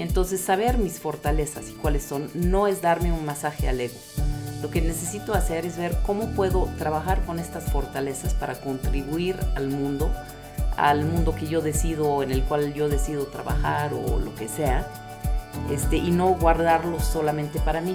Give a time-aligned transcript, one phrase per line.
[0.00, 3.98] Entonces saber mis fortalezas y cuáles son no es darme un masaje al ego.
[4.62, 9.68] Lo que necesito hacer es ver cómo puedo trabajar con estas fortalezas para contribuir al
[9.68, 10.10] mundo,
[10.78, 14.88] al mundo que yo decido, en el cual yo decido trabajar o lo que sea,
[15.70, 17.94] este, y no guardarlo solamente para mí.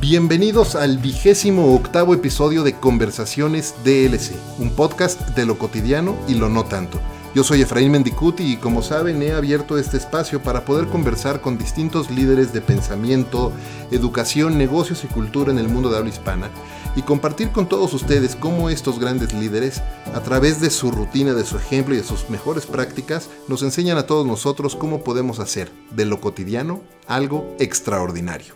[0.00, 6.48] Bienvenidos al vigésimo octavo episodio de Conversaciones DLC, un podcast de lo cotidiano y lo
[6.48, 6.98] no tanto.
[7.34, 11.56] Yo soy Efraín Mendicuti y como saben he abierto este espacio para poder conversar con
[11.56, 13.52] distintos líderes de pensamiento,
[13.90, 16.50] educación, negocios y cultura en el mundo de habla hispana
[16.94, 19.80] y compartir con todos ustedes cómo estos grandes líderes,
[20.14, 23.96] a través de su rutina, de su ejemplo y de sus mejores prácticas, nos enseñan
[23.96, 28.54] a todos nosotros cómo podemos hacer de lo cotidiano algo extraordinario.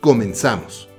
[0.00, 0.89] Comenzamos.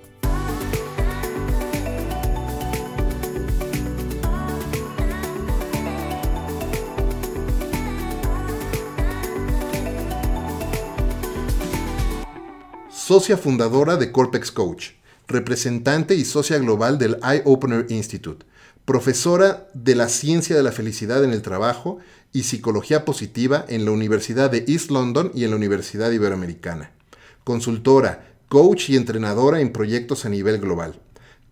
[13.11, 14.91] Socia fundadora de Corpex Coach,
[15.27, 18.45] representante y socia global del Eye Opener Institute,
[18.85, 21.97] profesora de la ciencia de la felicidad en el trabajo
[22.31, 26.93] y psicología positiva en la Universidad de East London y en la Universidad Iberoamericana,
[27.43, 31.01] consultora, coach y entrenadora en proyectos a nivel global,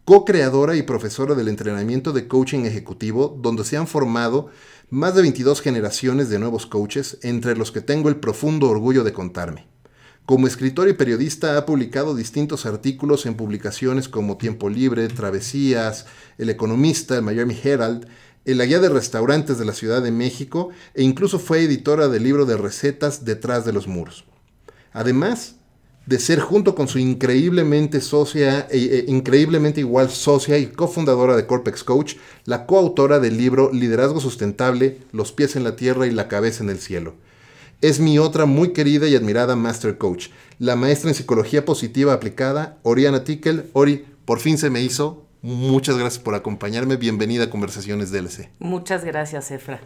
[0.06, 4.48] co-creadora y profesora del entrenamiento de coaching ejecutivo, donde se han formado
[4.90, 9.12] más de 22 generaciones de nuevos coaches, entre los que tengo el profundo orgullo de
[9.12, 9.68] contarme.
[10.30, 16.06] Como escritor y periodista ha publicado distintos artículos en publicaciones como Tiempo Libre, Travesías,
[16.38, 18.06] El Economista, el Miami Herald,
[18.46, 22.22] en la guía de restaurantes de la Ciudad de México e incluso fue editora del
[22.22, 24.24] libro de recetas Detrás de los muros.
[24.94, 25.56] Además
[26.06, 31.48] de ser junto con su increíblemente socia, e, e, increíblemente igual socia y cofundadora de
[31.48, 36.28] Corpex Coach, la coautora del libro Liderazgo Sustentable, Los pies en la tierra y la
[36.28, 37.16] cabeza en el cielo
[37.82, 40.28] es mi otra muy querida y admirada Master Coach,
[40.58, 43.70] la maestra en psicología positiva aplicada, Oriana Tickel.
[43.74, 45.26] Ori, por fin se me hizo.
[45.42, 46.98] Muchas gracias por acompañarme.
[46.98, 48.50] Bienvenida a Conversaciones DLC.
[48.60, 49.80] Muchas gracias, Efra.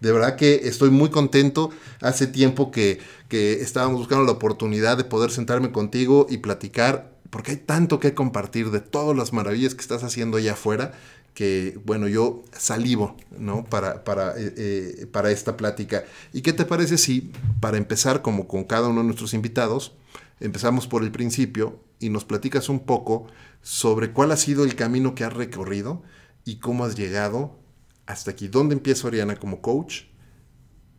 [0.00, 1.70] De verdad que estoy muy contento.
[2.00, 2.98] Hace tiempo que,
[3.28, 8.14] que estábamos buscando la oportunidad de poder sentarme contigo y platicar, porque hay tanto que
[8.14, 10.92] compartir de todas las maravillas que estás haciendo allá afuera
[11.34, 13.64] que, bueno, yo salivo, ¿no?
[13.64, 16.04] Para, para, eh, eh, para esta plática.
[16.32, 19.94] ¿Y qué te parece si, para empezar, como con cada uno de nuestros invitados,
[20.40, 23.26] empezamos por el principio y nos platicas un poco
[23.62, 26.02] sobre cuál ha sido el camino que has recorrido
[26.44, 27.58] y cómo has llegado
[28.06, 28.48] hasta aquí?
[28.48, 30.04] ¿Dónde empieza Oriana como coach?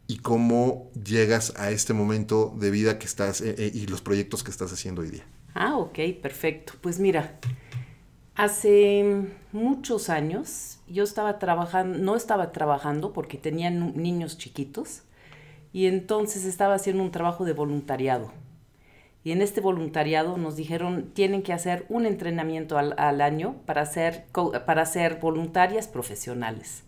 [0.08, 4.52] ¿Y cómo llegas a este momento de vida que estás eh, y los proyectos que
[4.52, 5.26] estás haciendo hoy día?
[5.54, 6.74] Ah, ok, perfecto.
[6.82, 7.40] Pues mira,
[8.40, 15.04] Hace muchos años yo estaba trabajando, no estaba trabajando porque tenía niños chiquitos
[15.74, 18.32] y entonces estaba haciendo un trabajo de voluntariado.
[19.26, 24.26] Y en este voluntariado nos dijeron, tienen que hacer un entrenamiento al, año para ser,
[24.66, 26.86] para ser voluntarias profesionales.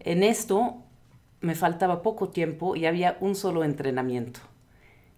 [0.00, 0.76] En esto
[1.42, 4.40] me faltaba poco tiempo y había un solo entrenamiento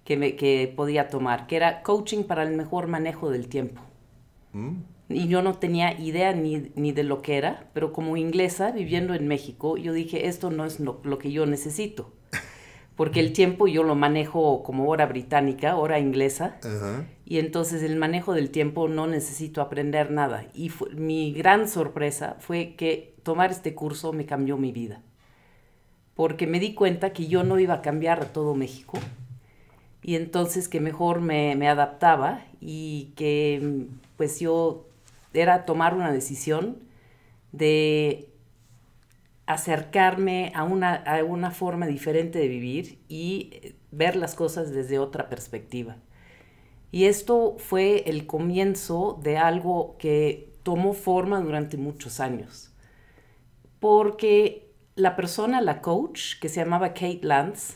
[0.03, 3.81] que, me, que podía tomar, que era coaching para el mejor manejo del tiempo.
[4.53, 8.73] Mm y yo no tenía idea ni, ni, de lo que era, pero como inglesa
[8.73, 12.13] viviendo en México, yo dije, esto no es lo, que yo necesito,
[12.97, 16.59] porque el tiempo yo lo manejo como hora británica, hora inglesa,
[17.25, 20.47] y entonces el manejo del tiempo no necesito aprender nada.
[20.55, 25.03] Y mi gran sorpresa fue que tomar este curso me cambió mi vida,
[26.15, 28.99] porque me di cuenta que yo no iba a cambiar a todo México,
[30.03, 33.87] y entonces que mejor me, me adaptaba y que
[34.17, 34.87] pues yo
[35.37, 36.79] era tomar una decisión
[37.53, 38.33] de
[39.47, 45.29] acercarme a una, a una forma diferente de vivir y ver las cosas desde otra
[45.29, 45.97] perspectiva.
[46.91, 52.73] Y esto fue el comienzo de algo que tomó forma durante muchos años.
[53.81, 57.75] Porque la persona, la coach, que se llamaba Kate Lance,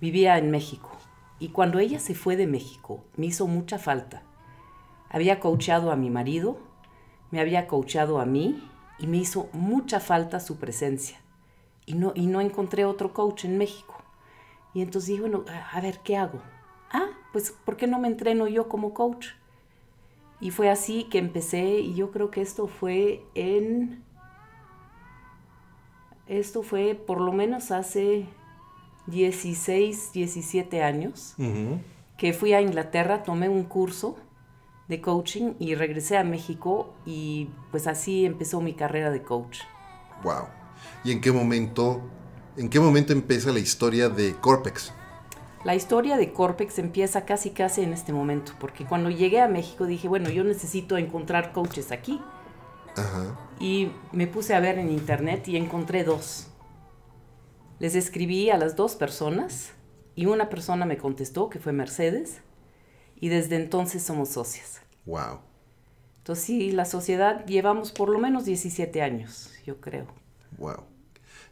[0.00, 0.90] vivía en México.
[1.38, 4.22] Y cuando ella se fue de México, me hizo mucha falta
[5.14, 6.58] había coachado a mi marido,
[7.30, 8.68] me había coachado a mí
[8.98, 11.20] y me hizo mucha falta su presencia.
[11.86, 13.94] Y no, y no encontré otro coach en México.
[14.74, 16.42] Y entonces dije, bueno, a ver, ¿qué hago?
[16.90, 19.28] Ah, pues, ¿por qué no me entreno yo como coach?
[20.40, 24.02] Y fue así que empecé y yo creo que esto fue en...
[26.26, 28.26] Esto fue por lo menos hace
[29.06, 31.36] 16, 17 años,
[32.16, 34.16] que fui a Inglaterra, tomé un curso
[34.88, 39.60] de coaching y regresé a México y pues así empezó mi carrera de coach.
[40.22, 40.46] Wow.
[41.04, 42.02] ¿Y en qué momento,
[42.56, 44.92] en qué momento empieza la historia de Corpex?
[45.64, 49.86] La historia de Corpex empieza casi casi en este momento, porque cuando llegué a México
[49.86, 52.20] dije, bueno, yo necesito encontrar coaches aquí.
[52.96, 53.38] Ajá.
[53.58, 56.48] Y me puse a ver en internet y encontré dos.
[57.78, 59.72] Les escribí a las dos personas
[60.14, 62.42] y una persona me contestó, que fue Mercedes,
[63.20, 64.80] y desde entonces somos socias.
[65.06, 65.40] Wow.
[66.18, 70.06] Entonces sí, la sociedad llevamos por lo menos 17 años, yo creo.
[70.58, 70.84] Wow.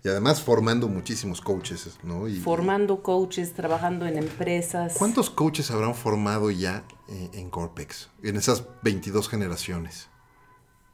[0.05, 2.27] Y además formando muchísimos coaches, ¿no?
[2.27, 4.95] Y, Formando coaches, trabajando en empresas.
[4.99, 8.11] ¿Cuántos coaches habrán formado ya eh, en Corpex?
[8.23, 10.09] En esas 22 generaciones.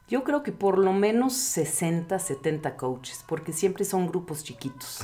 [0.09, 5.01] Yo creo que por lo menos 60, 70 coaches, porque siempre son grupos chiquitos.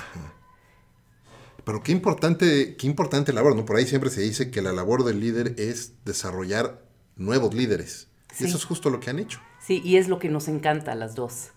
[1.64, 3.64] Pero qué importante, qué importante labor, ¿no?
[3.64, 6.82] Por ahí siempre se dice que la labor del líder es desarrollar
[7.16, 8.08] nuevos líderes.
[8.38, 9.40] Y eso es justo lo que han hecho.
[9.64, 11.50] Sí, y es lo que nos encanta a las dos.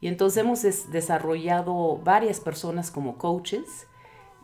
[0.00, 3.64] Y entonces hemos des- desarrollado varias personas como coaches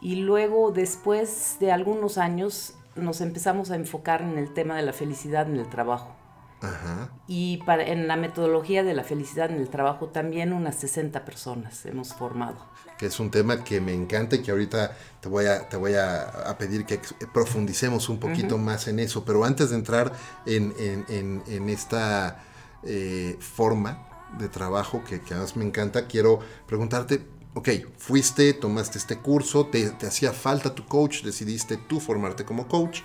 [0.01, 4.93] y luego después de algunos años nos empezamos a enfocar en el tema de la
[4.93, 6.17] felicidad en el trabajo.
[6.65, 7.11] Ajá.
[7.27, 11.85] Y para, en la metodología de la felicidad en el trabajo también unas 60 personas
[11.87, 12.57] hemos formado.
[12.99, 15.95] Que es un tema que me encanta y que ahorita te voy a, te voy
[15.95, 17.01] a, a pedir que
[17.33, 19.25] profundicemos un poquito más en eso.
[19.25, 20.13] Pero antes de entrar
[20.47, 22.43] en, en- en- en esta
[22.83, 24.09] eh, forma
[24.39, 27.25] de trabajo que, que además me encanta, quiero preguntarte,
[27.55, 27.69] ok,
[27.99, 33.01] fuiste, tomaste este curso, te, te hacía falta tu coach, decidiste tú formarte como coach,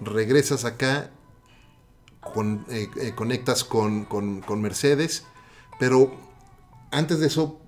[0.00, 1.10] regresas acá,
[2.34, 5.24] con- eh, eh, conectas con, con- con Mercedes,
[5.78, 6.14] pero
[6.90, 7.60] antes de eso,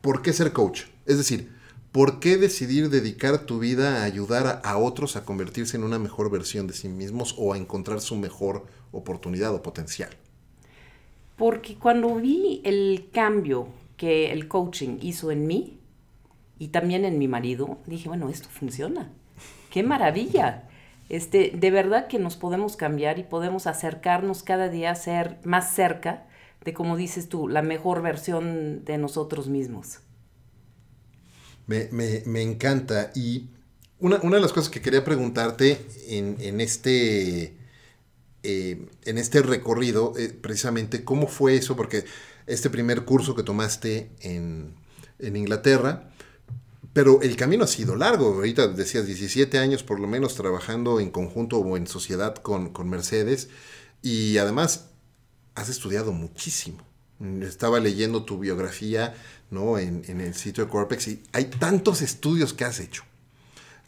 [0.00, 0.82] ¿por qué ser coach?
[1.06, 1.52] Es decir,
[1.92, 5.98] ¿por qué decidir dedicar tu vida a ayudar a, a otros a convertirse en una
[5.98, 10.10] mejor versión de sí mismos o a encontrar su mejor oportunidad o potencial?
[11.36, 15.78] Porque cuando vi el cambio que el coaching hizo en mí
[16.58, 19.10] y también en mi marido, dije, bueno, esto funciona.
[19.70, 20.68] ¡Qué maravilla!
[21.12, 25.72] Este, de verdad que nos podemos cambiar y podemos acercarnos cada día a ser más
[25.74, 26.26] cerca
[26.64, 30.00] de, como dices tú, la mejor versión de nosotros mismos.
[31.66, 33.12] Me, me- encanta.
[33.14, 33.48] Y
[33.98, 35.78] una, una de las cosas que quería preguntarte
[36.08, 37.56] en, en este,
[38.44, 41.76] eh, en este recorrido, eh, precisamente, ¿cómo fue eso?
[41.76, 42.04] Porque
[42.48, 44.74] este primer curso que tomaste en,
[45.20, 46.11] en Inglaterra,
[46.92, 48.26] pero el camino ha sido largo.
[48.34, 52.88] Ahorita decías 17 años por lo menos trabajando en conjunto o en sociedad con, con
[52.90, 53.48] Mercedes.
[54.02, 54.86] Y además
[55.54, 56.82] has estudiado muchísimo.
[57.42, 59.14] Estaba leyendo tu biografía
[59.50, 59.78] ¿no?
[59.78, 63.04] en, en el sitio de Corpex y hay tantos estudios que has hecho.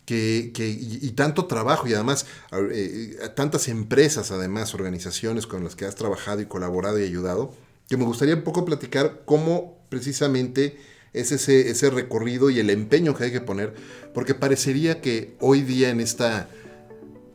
[0.07, 5.77] Que, que- y, tanto trabajo y además eh, eh, tantas empresas, además organizaciones con las
[5.77, 7.55] que has trabajado y colaborado y ayudado,
[7.89, 10.79] que me gustaría un poco platicar cómo precisamente
[11.15, 13.73] es ese, ese recorrido y el empeño que hay que poner,
[14.13, 16.49] porque parecería que hoy día en esta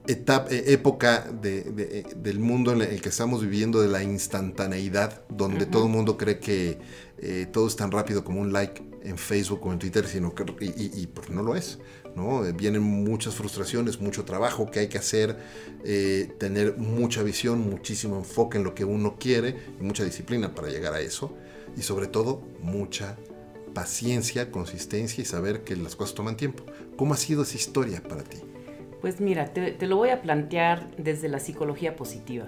[0.08, 5.22] etapa, eh, época de- de- del mundo en el que estamos viviendo, de la instantaneidad,
[5.30, 6.78] donde todo el mundo cree que
[7.22, 10.44] eh, todo es tan rápido como un like en Facebook o en Twitter, sino que
[10.62, 11.80] y, y- y, pues no lo es.
[12.16, 12.46] ¿no?
[12.46, 15.38] Eh, Vienen muchas frustraciones, mucho trabajo que hay que hacer,
[15.84, 20.70] eh, tener mucha visión, muchísimo enfoque en lo que uno quiere y mucha disciplina para
[20.70, 21.34] llegar a eso.
[21.78, 23.18] Y sobre todo, mucha
[23.74, 26.64] paciencia, consistencia y saber que las cosas toman tiempo.
[26.96, 28.38] ¿Cómo ha sido esa historia para ti?
[29.02, 32.48] Pues mira, te, te lo voy a plantear desde la psicología positiva.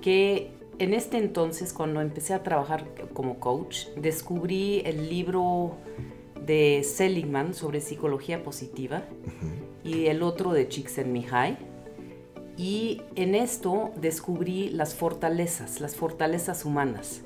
[0.00, 5.76] que en este entonces, cuando empecé a trabajar como coach, descubrí el libro
[6.46, 9.04] de Seligman sobre psicología positiva
[9.84, 11.58] y el otro de Csikszentmihalyi.
[12.56, 17.20] Y en esto descubrí las fortalezas, las fortalezas humanas,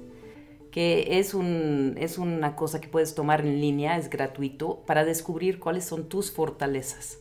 [0.74, 5.60] que es, un, es una cosa que puedes tomar en línea, es gratuito, para descubrir
[5.60, 7.20] cuáles son tus fortalezas.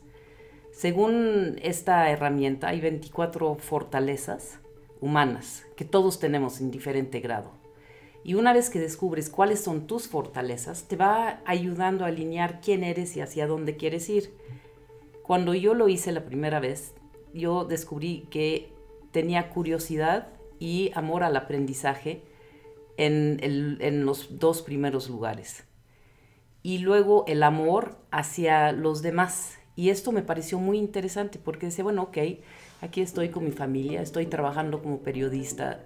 [0.71, 4.57] Según esta herramienta, hay 24 fortalezas
[5.01, 7.51] humanas que todos tenemos en diferente grado.
[8.23, 12.83] Y una vez que descubres cuáles son tus fortalezas, te va ayudando a alinear quién
[12.83, 14.33] eres y hacia dónde quieres ir.
[15.21, 16.95] Cuando yo lo hice la primera vez,
[17.35, 18.71] yo descubrí que
[19.11, 22.32] tenía curiosidad y amor al aprendizaje
[22.97, 25.65] en, el- en los dos primeros lugares.
[26.61, 29.57] Y luego el amor hacia los demás.
[29.75, 32.17] Y esto me pareció muy interesante porque decía, bueno, ok,
[32.81, 35.83] aquí estoy con mi familia, estoy trabajando como periodista.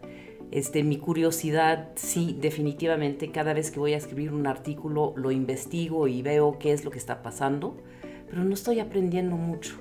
[0.52, 6.08] Este, mi curiosidad, sí, definitivamente, cada vez que voy a escribir un artículo lo investigo
[6.08, 7.78] y veo qué es lo que está pasando,
[8.30, 9.76] pero no estoy aprendiendo mucho.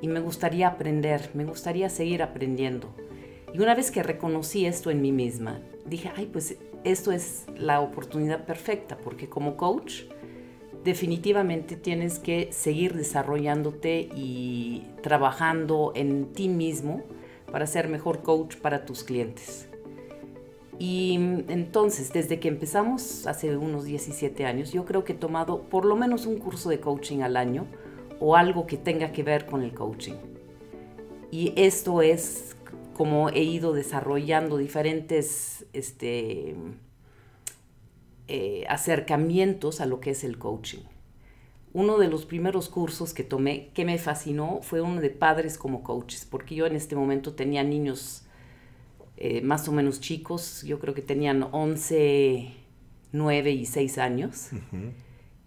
[0.00, 2.94] Y me gustaría aprender, me gustaría seguir aprendiendo.
[3.52, 7.80] Y una vez que reconocí esto en mí misma, dije, ay, pues esto es la
[7.80, 10.02] oportunidad perfecta, porque como coach
[10.84, 17.02] definitivamente tienes que seguir desarrollándote y trabajando en ti mismo
[17.50, 19.68] para ser mejor coach para tus clientes.
[20.78, 21.14] Y
[21.48, 25.94] entonces, desde que empezamos hace unos 17 años, yo creo que he tomado por lo
[25.94, 27.66] menos un curso de coaching al año
[28.18, 30.14] o algo que tenga que ver con el coaching.
[31.30, 32.56] Y esto es
[33.02, 36.54] como he ido desarrollando diferentes este,
[38.28, 40.84] eh, acercamientos a lo que es el coaching.
[41.72, 45.82] Uno de los primeros cursos que tomé que me fascinó fue uno de padres como
[45.82, 48.22] coaches, porque yo en este momento tenía niños
[49.16, 52.52] eh, más o menos chicos, yo creo que tenían 11,
[53.10, 54.50] 9 y 6 años.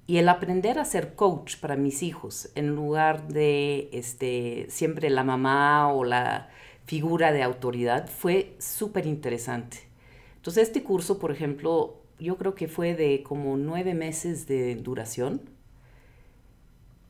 [0.07, 5.24] Y el aprender a ser coach para mis hijos, en lugar de este, siempre la
[5.24, 6.50] mamá o la
[6.86, 9.77] figura de autoridad, fue súper interesante.
[10.38, 15.42] Entonces este curso, por ejemplo, yo creo que fue de como nueve meses de duración.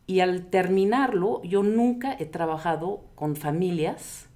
[0.07, 4.27] Y al terminarlo, yo nunca he trabajado con familias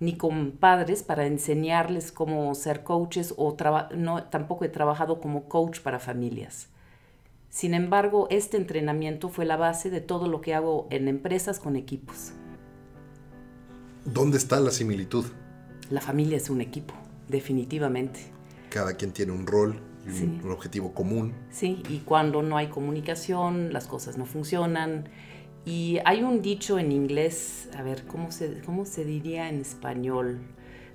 [0.00, 3.56] ni con padres para enseñarles cómo ser coaches o
[3.94, 6.68] no, tampoco he trabajado como coach para familias.
[7.50, 11.76] Sin embargo, este entrenamiento fue la base de todo lo que hago en empresas con
[11.76, 12.32] equipos.
[14.04, 15.26] ¿Dónde está la similitud?
[15.88, 16.94] La familia es un equipo,
[17.28, 18.20] definitivamente.
[18.68, 21.32] Cada quien tiene un rol y un objetivo común.
[21.50, 25.08] Sí, y cuando no hay comunicación, las cosas no funcionan
[25.64, 30.40] y hay un dicho en inglés, a ver, ¿cómo se, cómo se diría en español?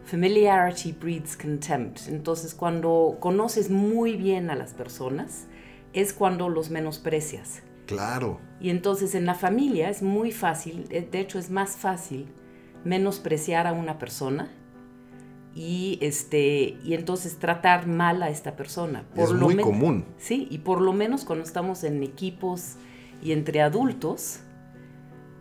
[0.04, 2.08] Familiarity breeds contempt.
[2.10, 5.48] Entonces, cuando conoces muy bien a las personas,
[5.94, 7.62] es cuando los menosprecias.
[7.86, 8.42] Claro.
[8.60, 12.28] Y entonces en la familia es muy fácil, eh, de hecho es más fácil
[12.88, 14.50] menospreciar a una persona
[15.56, 19.06] y este y entonces tratar mal a esta persona.
[19.16, 20.06] es muy común.
[20.18, 22.76] Sí, y por lo menos cuando estamos en equipos
[23.24, 24.42] y entre adultos,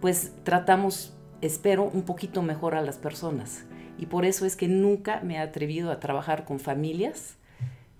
[0.01, 3.65] pues tratamos, espero, un poquito mejor a las personas.
[3.99, 7.37] Y por eso es que nunca me he atrevido a trabajar con familias,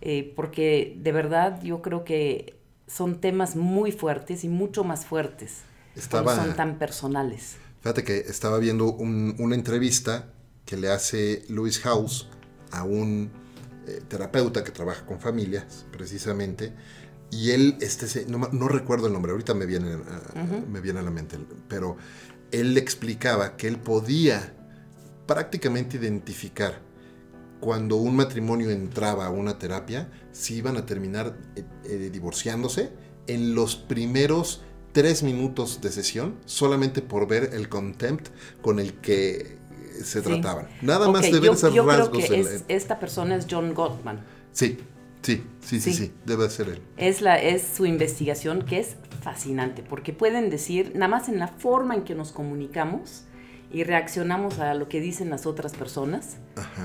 [0.01, 5.63] eh, porque de verdad yo creo que son temas muy fuertes y mucho más fuertes.
[5.95, 7.59] Estaba, son tan personales.
[7.81, 10.33] Fíjate que estaba viendo una entrevista
[10.65, 12.29] que le hace Louis House
[12.73, 13.31] a un
[13.87, 16.73] eh, terapeuta que trabaja con familias, precisamente,
[17.31, 19.97] y él, este, no, no, recuerdo el nombre, ahorita me viene,
[20.69, 21.97] me viene a la mente, pero
[22.51, 24.55] él le explicaba que él podía
[25.27, 26.81] prácticamente identificar
[27.61, 32.93] cuando un matrimonio entraba a una terapia, si iban a terminar eh, eh, divorciándose
[33.27, 34.63] en los primeros
[34.97, 38.29] tres minutos de sesión, solamente por ver el contempt
[38.63, 39.59] con el que
[40.03, 40.69] se trataban.
[40.81, 42.25] Nada más de ver esos rasgos.
[42.25, 44.25] Creo que esta persona es John Gottman.
[44.53, 44.79] Sí,
[45.21, 46.83] Sí, sí, sí, sí, debe ser él.
[46.97, 51.49] Es, la, es su investigación que es fascinante, porque pueden decir, nada más en la
[51.49, 53.25] forma en que nos comunicamos
[53.73, 56.37] y reaccionamos a lo que dicen las otras personas,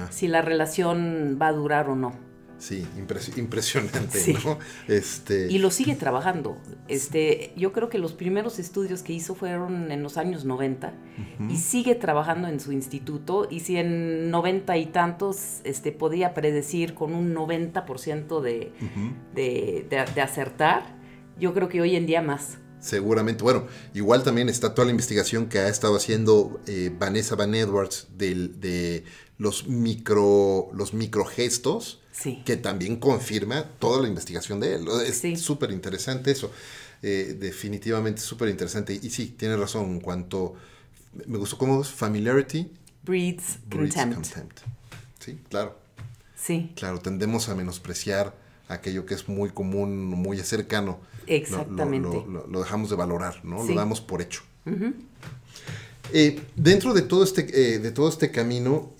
[0.09, 2.30] si la relación va a durar o no.
[2.61, 2.87] Sí,
[3.37, 4.59] impresionante, ¿no?
[4.87, 5.51] Este...
[5.51, 6.59] Y lo sigue trabajando.
[6.87, 10.93] Este, yo creo que los primeros estudios que hizo fueron en los años 90
[11.49, 16.93] y sigue trabajando en su instituto y si en 90 y tantos este, podía predecir
[16.93, 18.71] con un 90% de,
[19.33, 20.83] de, de, acertar,
[21.39, 22.59] yo creo que hoy en día más.
[22.79, 23.43] Seguramente.
[23.43, 23.65] Bueno,
[23.95, 29.03] igual también está toda la investigación que ha estado haciendo eh, Vanessa Van Edwards de
[29.39, 32.00] los micro, los microgestos
[32.45, 34.87] que también confirma toda la investigación de él.
[35.05, 36.51] Es súper interesante eso.
[37.03, 38.99] Eh, definitivamente súper interesante.
[39.01, 40.55] Y sí, tiene razón en cuanto...
[41.25, 42.71] Me gustó cómo es familiarity.
[43.03, 44.59] Breeds, contempt.
[45.19, 45.77] Sí, claro.
[46.35, 46.71] Sí.
[46.75, 48.35] Claro, tendemos a menospreciar
[48.67, 50.99] aquello que es muy común, muy cercano.
[51.27, 52.23] Exactamente.
[52.49, 53.63] Lo, dejamos de valorar, ¿no?
[53.63, 54.43] Lo damos por hecho.
[56.13, 58.93] Eh, dentro de todo este, eh, de todo este camino,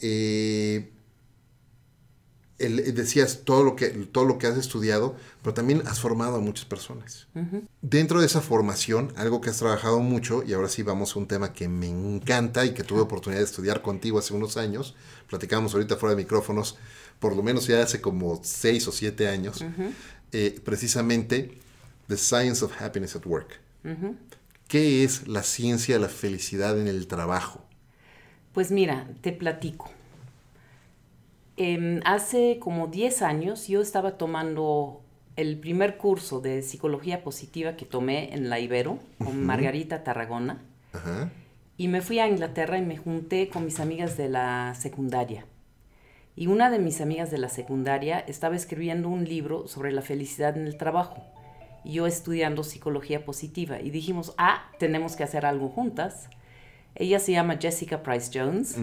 [2.70, 6.66] decías todo lo, que, todo lo que has estudiado, pero también has formado a muchas
[6.66, 7.28] personas.
[7.82, 11.28] Dentro de esa formación, algo que has trabajado mucho, y ahora sí vamos a un
[11.28, 14.96] tema que me encanta y que tuve oportunidad de estudiar contigo hace unos años,
[15.28, 16.78] platicábamos ahorita fuera de micrófonos,
[17.20, 19.64] por lo menos ya hace como seis o siete años,
[20.32, 21.58] eh, precisamente
[22.08, 23.60] The Science of Happiness at Work.
[24.68, 27.66] ¿Qué es la ciencia de la felicidad en el trabajo?
[28.54, 29.92] Pues mira, te platico.
[31.64, 35.04] Em, hace como 10 años yo estaba tomando
[35.36, 40.60] el primer curso de psicología positiva que tomé en la Ibero con Margarita Tarragona.
[41.78, 45.46] Y me fui a Inglaterra y me junté con mis amigas de la secundaria.
[46.36, 50.58] Y una de mis amigas de la secundaria estaba escribiendo un libro sobre la felicidad
[50.58, 51.22] en el trabajo.
[51.84, 53.80] y yo estudiando psicología positiva.
[53.80, 56.28] Y dijimos, ah, tenemos que hacer algo juntas.
[56.96, 58.78] Ella se llama Jessica Price Jones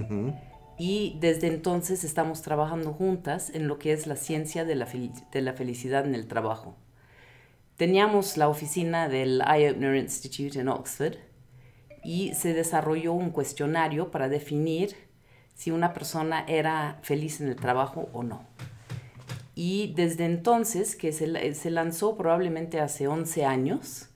[0.78, 5.40] y desde entonces estamos trabajando juntas en lo que es la ciencia de la, de
[5.42, 6.76] la felicidad en el trabajo.
[7.76, 11.16] Teníamos la oficina del Eye Opener Institute en Oxford
[12.04, 14.96] y se desarrolló un cuestionario para definir
[15.54, 18.46] si una persona era feliz en el trabajo o no.
[19.56, 24.08] Y desde entonces, que se, se lanzó probablemente hace 11 años,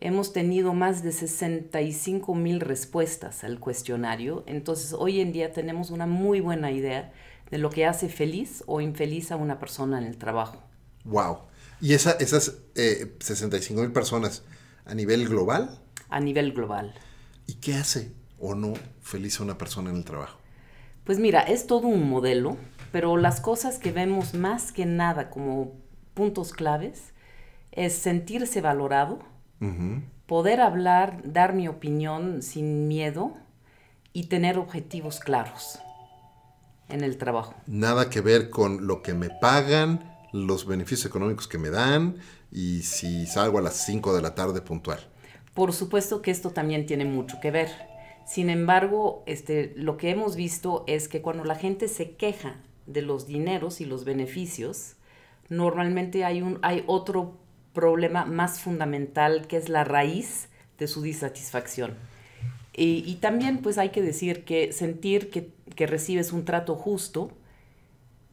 [0.00, 4.44] hemos tenido más de 65 mil respuestas al cuestionario.
[4.46, 7.12] Entonces, hoy en día tenemos una muy buena idea
[7.50, 10.62] de lo que hace feliz o infeliz a una persona en el trabajo.
[11.04, 11.38] ¡Wow!
[11.80, 14.42] ¿Y esa, esas 65 eh, mil personas
[14.84, 15.78] a nivel global?
[16.08, 16.94] A nivel global.
[17.46, 20.38] ¿Y qué hace o no feliz a una persona en el trabajo?
[21.04, 22.56] Pues mira, es todo un modelo,
[22.92, 25.72] pero las cosas que vemos más que nada como
[26.14, 27.12] puntos claves
[27.72, 29.20] es sentirse valorado,
[30.26, 33.34] poder hablar, dar mi opinión sin miedo
[34.12, 35.78] y tener objetivos claros
[36.88, 37.54] en el trabajo.
[37.66, 42.16] Nada que ver con lo que me pagan, los beneficios económicos que me dan
[42.50, 45.00] y si salgo a las 5 de la tarde puntual.
[45.54, 47.70] Por supuesto que esto también tiene mucho que ver.
[48.26, 53.02] Sin embargo, este, lo que hemos visto es que cuando la gente se queja de
[53.02, 54.94] los dineros y los beneficios,
[55.48, 57.36] normalmente hay, un, hay otro
[57.72, 60.48] problema más fundamental que es la raíz
[60.78, 61.94] de su disatisfacción.
[62.72, 65.52] Y, también pues hay que decir que sentir que,
[65.86, 67.30] recibes un trato justo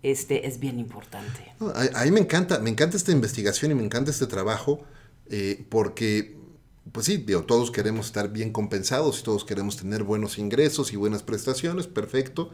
[0.04, 1.54] este, es bien importante.
[1.94, 4.84] a, mí me encanta, me encanta esta investigación y me encanta este trabajo
[5.30, 6.38] eh, porque
[6.92, 7.18] pues sí,
[7.48, 12.52] todos queremos estar bien compensados y todos queremos tener buenos ingresos y buenas prestaciones, perfecto.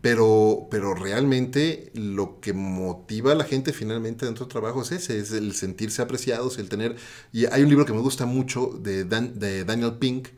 [0.00, 5.18] Pero, pero realmente lo que motiva a la gente finalmente dentro del trabajo es ese,
[5.18, 6.96] es el sentirse apreciados, el tener...
[7.32, 10.28] Y hay un libro que me gusta mucho de, de Daniel Pink,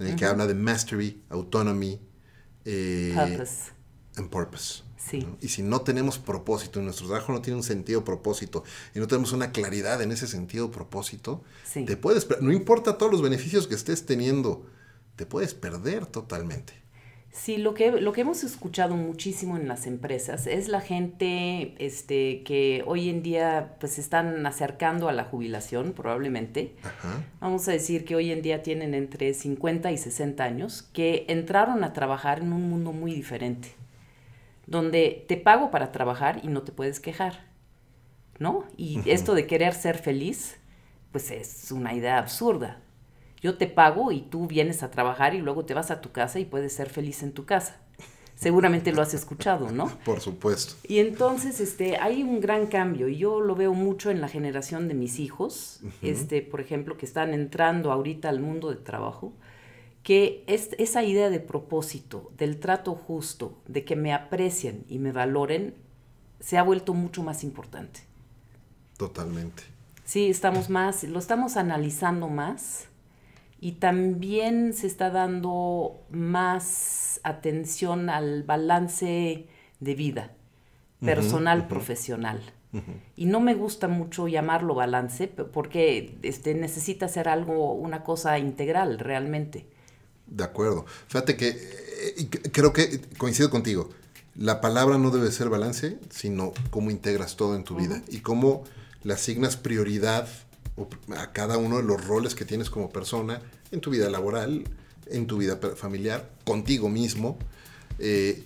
[0.00, 2.00] en el que habla de mastery, autonomy
[2.64, 3.72] eh, purpose.
[4.16, 4.82] and purpose.
[4.96, 5.26] Sí.
[5.40, 8.62] Y si no tenemos propósito, nuestro trabajo no tiene un sentido propósito,
[8.94, 11.42] y no tenemos una claridad en ese sentido propósito,
[11.72, 14.66] te puedes, no importa todos los beneficios que estés teniendo,
[15.16, 16.81] te puedes perder totalmente.
[17.32, 22.42] Sí, lo que, lo que hemos escuchado muchísimo en las empresas es la gente este,
[22.44, 26.76] que hoy en día pues están acercando a la jubilación probablemente.
[27.40, 31.82] Vamos a decir que hoy en día tienen entre 50 y 60 años, que entraron
[31.84, 33.82] a trabajar en un mundo muy diferente
[34.66, 37.44] donde te pago para trabajar y no te puedes quejar,
[38.38, 38.64] ¿no?
[38.76, 40.56] Y esto de querer ser feliz,
[41.10, 42.80] pues es una idea absurda.
[43.42, 46.38] Yo te pago y tú vienes a trabajar y luego te vas a tu casa
[46.38, 47.80] y puedes ser feliz en tu casa.
[48.36, 49.88] Seguramente lo has escuchado, ¿no?
[50.04, 50.74] Por supuesto.
[50.88, 54.88] Y entonces este, hay un gran cambio y yo lo veo mucho en la generación
[54.88, 59.32] de mis hijos, este, por ejemplo, que están entrando ahorita al mundo de trabajo
[60.02, 65.12] que es, esa idea de propósito, del trato justo, de que me aprecien y me
[65.12, 65.74] valoren,
[66.40, 68.00] se ha vuelto mucho más importante.
[68.96, 69.62] Totalmente.
[70.04, 72.88] Sí, estamos más, lo estamos analizando más
[73.62, 79.46] y también se está dando más atención al balance
[79.78, 80.32] de vida,
[80.98, 82.42] personal, profesional.
[83.14, 88.98] Y no me gusta mucho llamarlo balance porque este, necesita ser algo, una cosa integral
[88.98, 89.64] realmente.
[90.26, 90.84] De acuerdo.
[91.06, 93.90] Fíjate que eh, creo que coincido contigo.
[94.34, 98.64] La palabra no debe ser balance, sino cómo integras todo en tu vida y cómo
[99.04, 100.26] le asignas prioridad
[101.16, 103.40] a cada uno de los roles que tienes como persona
[103.70, 104.64] en tu vida laboral,
[105.06, 107.38] en tu vida familiar, contigo mismo.
[107.98, 108.44] Eh,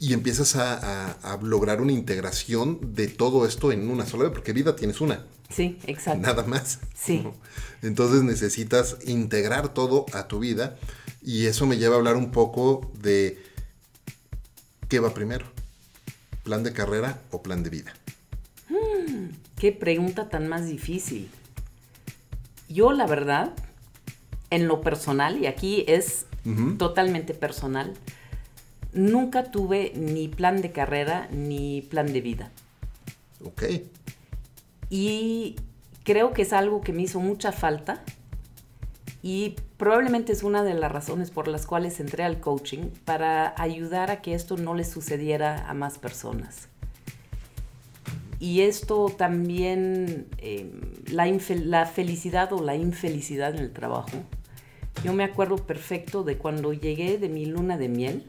[0.00, 4.76] y empiezas a, lograr una integración de todo esto en una sola vez, porque vida
[4.76, 5.24] tienes una.
[5.48, 6.20] Sí, exacto.
[6.20, 6.80] Nada más.
[6.94, 7.24] Sí.
[7.82, 10.76] Entonces necesitas integrar todo a tu vida
[11.22, 13.42] y eso me lleva a hablar un poco de
[14.88, 15.46] qué va primero,
[16.42, 17.94] plan de carrera o plan de vida.
[18.68, 21.30] Hmm, qué pregunta tan más difícil.
[22.74, 23.52] Yo la verdad,
[24.50, 26.26] en lo personal, y aquí es
[26.76, 27.94] totalmente personal,
[28.92, 32.50] nunca tuve ni plan de carrera ni plan de vida.
[33.44, 33.62] Ok.
[34.90, 35.54] Y
[36.02, 38.02] creo que es algo que me hizo mucha falta
[39.22, 44.10] y probablemente es una de las razones por las cuales entré al coaching para ayudar
[44.10, 46.68] a que esto no le sucediera a más personas.
[48.44, 50.26] Y esto también,
[51.06, 51.26] la,
[51.64, 54.18] la felicidad o la infelicidad en el trabajo.
[55.02, 58.26] Yo me acuerdo perfecto de cuando llegué de mi luna de miel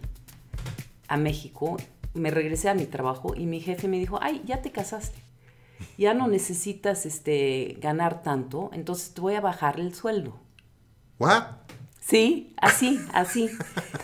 [1.10, 1.75] a México,
[2.13, 5.19] me regresé a mi trabajo y mi jefe me dijo, ay, ya te casaste.
[5.97, 10.39] ya no necesitas este, ganar tanto, entonces te voy a bajar el sueldo.
[11.19, 11.43] ¿What?
[11.99, 13.49] Sí, así, así.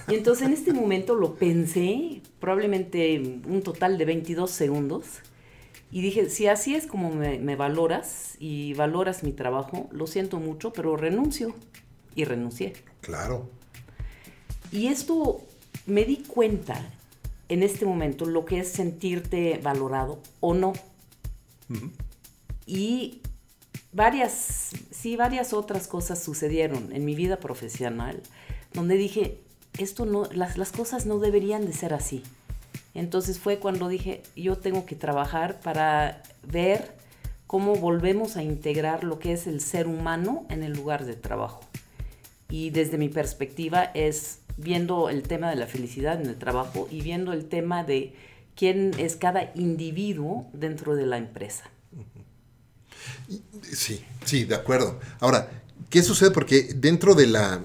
[0.10, 5.22] Y entonces en este momento lo pensé, probablemente un total de 22 segundos,
[5.92, 10.40] y dije, si así es como me, me valoras y valoras mi trabajo, lo siento
[10.40, 11.54] mucho, pero renuncio.
[12.16, 12.74] Y renuncié.
[13.02, 13.50] Claro.
[14.72, 15.42] Y esto
[15.86, 16.82] me di cuenta
[17.50, 20.74] en este momento lo que es sentirte valorado o no.
[22.66, 23.22] Y
[23.92, 28.22] varias, sí, varias otras cosas sucedieron en mi vida profesional
[28.74, 29.42] donde dije,
[29.78, 32.24] esto no, las, las cosas no deberían de ser así.
[32.94, 36.94] Entonces fue cuando dije, yo tengo que trabajar para ver
[37.48, 41.62] cómo volvemos a integrar lo que es el ser humano en el lugar de trabajo.
[42.50, 47.02] Y desde mi perspectiva es viendo el tema de la felicidad en el trabajo y
[47.02, 48.14] viendo el tema de
[48.56, 51.70] quién es cada individuo dentro de la empresa.
[53.64, 55.00] Sí, sí, de acuerdo.
[55.20, 55.50] Ahora,
[55.90, 56.32] ¿qué sucede?
[56.32, 57.62] Porque dentro de la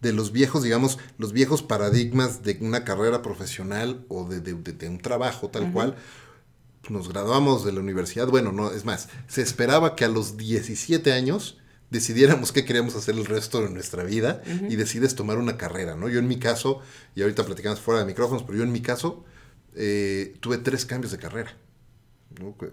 [0.00, 5.48] de los viejos, digamos, los viejos paradigmas de una carrera profesional o de, un trabajo
[5.48, 5.96] tal cual,
[6.88, 11.12] nos graduamos de la universidad, bueno, no, es más, se esperaba que a los 17
[11.12, 11.58] años
[11.90, 16.08] decidiéramos qué queríamos hacer el resto de nuestra vida y decides tomar una carrera, ¿no?
[16.08, 16.80] Yo en mi caso,
[17.14, 19.24] y ahorita platicamos fuera de micrófonos, pero yo en mi caso
[19.74, 21.56] eh, tuve tres cambios de carrera.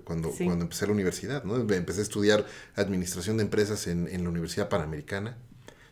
[0.03, 1.55] Cuando, cuando empecé la universidad, ¿no?
[1.55, 5.37] Empecé a estudiar administración de empresas en, en la Universidad Panamericana,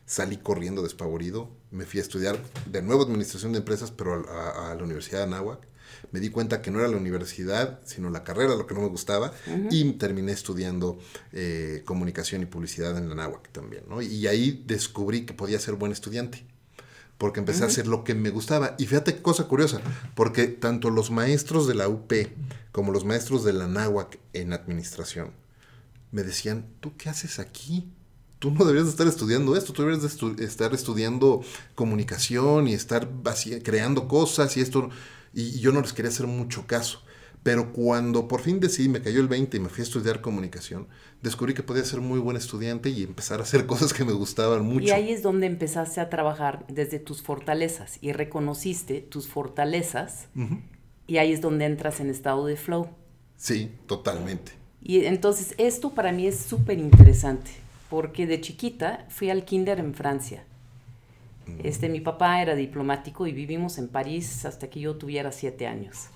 [0.05, 4.83] salí corriendo despavorido, me fui a estudiar de nuevo administración de empresas, pero a, la
[4.83, 5.67] Universidad de Anáhuac.
[6.11, 8.87] Me di cuenta que no era la universidad, sino la carrera lo que no me
[8.87, 9.33] gustaba,
[9.71, 10.99] y terminé estudiando
[11.31, 13.83] eh, comunicación y publicidad en la Anáhuac también.
[13.87, 14.01] ¿no?
[14.01, 16.45] Y ahí descubrí que podía ser buen estudiante
[17.17, 18.75] porque empecé a hacer lo que me gustaba.
[18.77, 19.79] Y fíjate qué cosa curiosa,
[20.13, 22.11] porque tanto los maestros de la UP
[22.73, 25.31] como los maestros de la NAWAC en administración
[26.11, 27.91] me decían, ¿tú qué haces aquí?
[28.43, 30.03] Tú no deberías estar estudiando esto, tú deberías
[30.41, 31.39] estar estudiando
[31.75, 33.07] comunicación y estar
[33.63, 34.89] creando cosas y esto,
[35.33, 37.01] y, yo no les quería hacer mucho caso.
[37.41, 40.89] Pero cuando por fin decidí, me cayó el 20 y me fui a estudiar comunicación,
[41.21, 44.65] descubrí que podía ser muy buen estudiante y empezar a hacer cosas que me gustaban
[44.65, 44.87] mucho.
[44.87, 50.27] Y ahí es donde empezaste a trabajar desde tus fortalezas y reconociste tus fortalezas
[51.07, 52.89] y ahí es donde entras en estado de flow.
[53.37, 54.51] Sí, totalmente.
[54.81, 57.62] Y entonces esto para mí es súper interesante
[57.93, 60.43] porque de chiquita fui al kinder en Francia.
[61.61, 66.07] Este, mi papá era diplomático y vivimos en París hasta que yo tuviera siete años.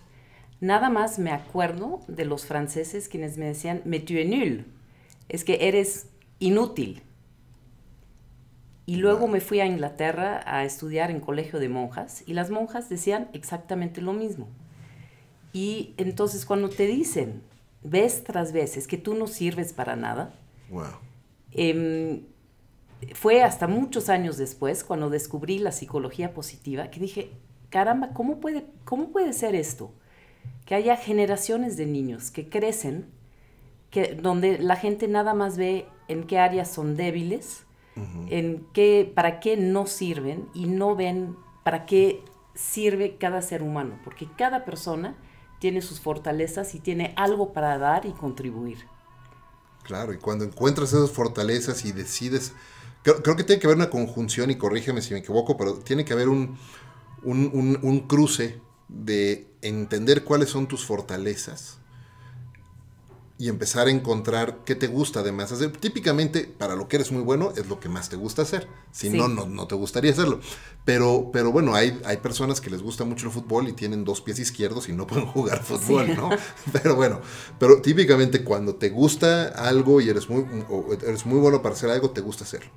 [0.59, 4.65] Nada más me acuerdo de los franceses quienes me decían, mais tu es nul,
[5.29, 6.07] es que eres
[6.39, 7.03] inútil.
[8.87, 12.89] Y luego me fui a Inglaterra a estudiar en colegio de monjas y las monjas
[12.89, 14.47] decían exactamente lo mismo.
[15.53, 17.43] Y entonces cuando te dicen
[17.83, 20.33] vez tras vez es que tú no sirves para nada,
[20.71, 21.05] wow.
[21.51, 22.23] Em,
[23.13, 27.31] fue hasta muchos años después, cuando descubrí la psicología positiva, que dije,
[27.69, 29.91] caramba, ¿cómo puede, cómo puede ser esto?
[30.65, 33.05] Que haya generaciones de niños que crecen,
[33.91, 37.63] que, donde la gente nada más ve en qué áreas son débiles,
[38.29, 42.21] en qué, para qué no sirven y no ven para qué
[42.53, 45.15] sirve cada ser humano, porque cada persona
[45.59, 48.77] tiene sus fortalezas y tiene algo para dar y contribuir.
[49.87, 52.51] Claro, y cuando encuentras esas fortalezas y decides,
[53.03, 56.13] creo, que tiene que haber una conjunción, y corrígeme si me equivoco, pero tiene que
[56.13, 56.57] haber un,
[57.23, 61.79] un cruce de entender cuáles son tus fortalezas
[63.39, 65.71] y empezar a encontrar qué te gusta además hacer.
[65.71, 68.67] Típicamente, para lo que eres muy bueno, es lo que más te gusta hacer.
[68.91, 70.39] Si no, no, no te gustaría hacerlo.
[70.85, 74.21] Pero, pero bueno, hay, hay personas que les gusta mucho el fútbol y tienen dos
[74.21, 76.29] pies izquierdos y no pueden jugar fútbol, ¿no?
[76.73, 77.21] Pero bueno,
[77.59, 80.45] pero típicamente cuando te gusta algo y eres muy,
[81.05, 82.71] eres muy bueno para hacer algo, te gusta hacerlo.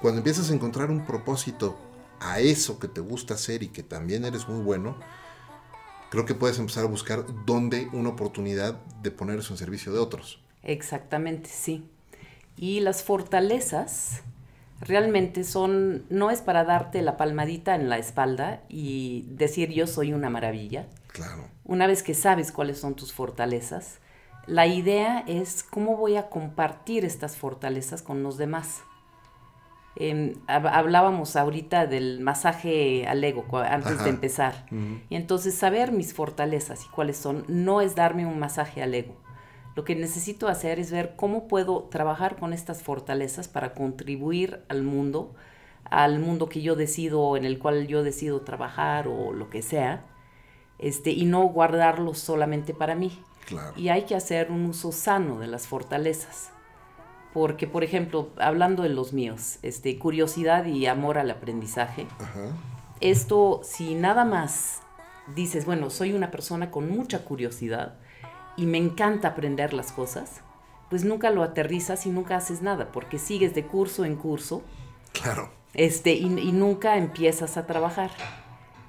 [0.00, 1.78] Cuando empiezas a encontrar un propósito
[2.20, 4.96] a eso que te gusta hacer y que también eres muy bueno,
[6.12, 9.98] creo que puedes empezar a buscar dónde una oportunidad de poner eso en servicio de
[9.98, 10.42] otros.
[10.62, 11.88] Exactamente, sí.
[12.54, 14.20] Y las fortalezas
[14.78, 20.12] realmente son, no es para darte la palmadita en la espalda y decir yo soy
[20.12, 20.86] una maravilla.
[21.06, 21.48] Claro.
[21.64, 24.00] Una vez que sabes cuáles son tus fortalezas,
[24.46, 28.82] la idea es cómo voy a compartir estas fortalezas con los demás
[30.46, 34.66] hablábamos ahorita del masaje al ego antes de empezar.
[35.10, 39.16] Y entonces saber mis fortalezas y cuáles son, no es darme un masaje al ego.
[39.74, 44.82] Lo que necesito hacer es ver cómo puedo trabajar con estas fortalezas para contribuir al
[44.82, 45.34] mundo,
[45.84, 50.04] al mundo que yo decido, en el cual yo decido trabajar o lo que sea,
[50.78, 53.18] este, y no guardarlo solamente para mí.
[53.46, 53.72] Claro.
[53.76, 56.51] Y hay que hacer un uso sano de las fortalezas.
[57.32, 62.48] Porque, por ejemplo, hablando de los míos, este, curiosidad y amor al aprendizaje, Ajá.
[63.00, 64.80] esto, si nada más
[65.34, 67.94] dices, bueno, soy una persona con mucha curiosidad
[68.56, 70.42] y me encanta aprender las cosas,
[70.90, 74.62] pues nunca lo aterrizas y nunca haces nada, porque sigues de curso en curso
[75.12, 75.50] Claro.
[75.72, 78.10] este, y, y nunca empiezas a trabajar.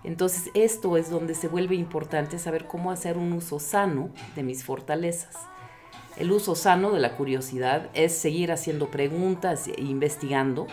[0.03, 4.65] Entonces esto es donde se vuelve importante saber cómo hacer un uso sano de mis
[4.65, 5.33] fortalezas.
[6.15, 10.67] El uso sano de la curiosidad es seguir haciendo preguntas e investigando.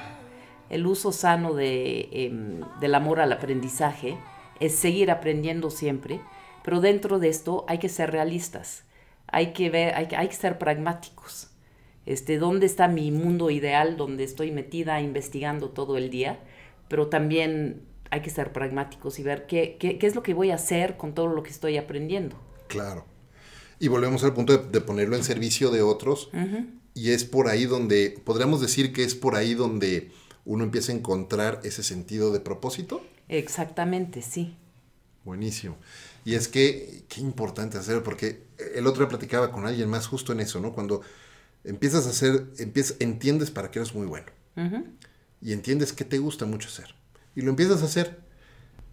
[0.68, 4.18] El uso sano de, em, del amor al aprendizaje
[4.60, 6.20] es seguir aprendiendo siempre,
[6.62, 8.84] pero dentro de esto hay que ser realistas,
[9.26, 11.50] hay que, ver, hay hay que ser pragmáticos.
[12.04, 16.38] Este, ¿Dónde está mi mundo ideal donde estoy metida investigando todo el día?
[16.88, 20.56] Pero también hay que ser pragmáticos y ver qué, qué es lo que voy a
[20.56, 22.36] hacer con todo lo que estoy aprendiendo.
[22.68, 23.04] Claro.
[23.80, 26.30] Y volvemos al punto de, de ponerlo en servicio de otros.
[26.94, 30.12] Y es por ahí donde, podríamos decir que es por ahí donde
[30.44, 33.02] uno empieza a encontrar ese sentido de propósito.
[33.28, 34.54] Exactamente, sí.
[35.24, 35.76] Buenísimo.
[36.24, 38.42] Y es que, qué importante hacerlo, porque
[38.74, 40.72] el otro día platicaba con alguien más justo en eso, ¿no?
[40.72, 41.00] Cuando
[41.64, 44.26] empiezas a hacer, empiezas, entiendes para qué eres muy bueno.
[45.40, 46.94] Y entiendes qué te gusta mucho hacer.
[47.34, 48.20] Y lo empiezas a hacer.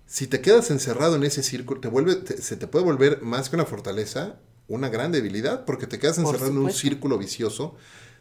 [0.05, 3.49] Si te quedas encerrado en ese círculo, te vuelve, te- se te puede volver más
[3.49, 7.75] que una fortaleza, una gran debilidad, porque te quedas encerrado en un círculo vicioso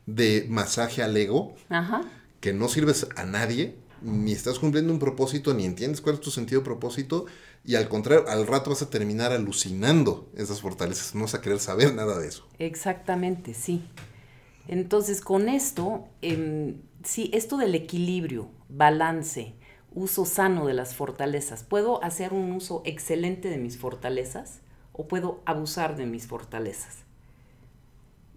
[0.07, 2.03] de masaje al ego, Ajá.
[2.41, 6.31] que no sirves a nadie, ni estás cumpliendo un propósito, ni entiendes cuál es tu
[6.31, 7.27] sentido de propósito,
[7.65, 11.59] y al contrario, al rato vas a terminar alucinando esas fortalezas, no vas a querer
[11.59, 12.47] saber nada de eso.
[12.59, 13.83] Exactamente, sí.
[14.69, 19.55] Entonces, con esto, em, sí, esto del equilibrio, balance,
[19.95, 24.61] uso sano de las fortalezas, ¿puedo hacer un uso excelente de mis fortalezas
[24.97, 26.99] o puedo abusar de mis fortalezas?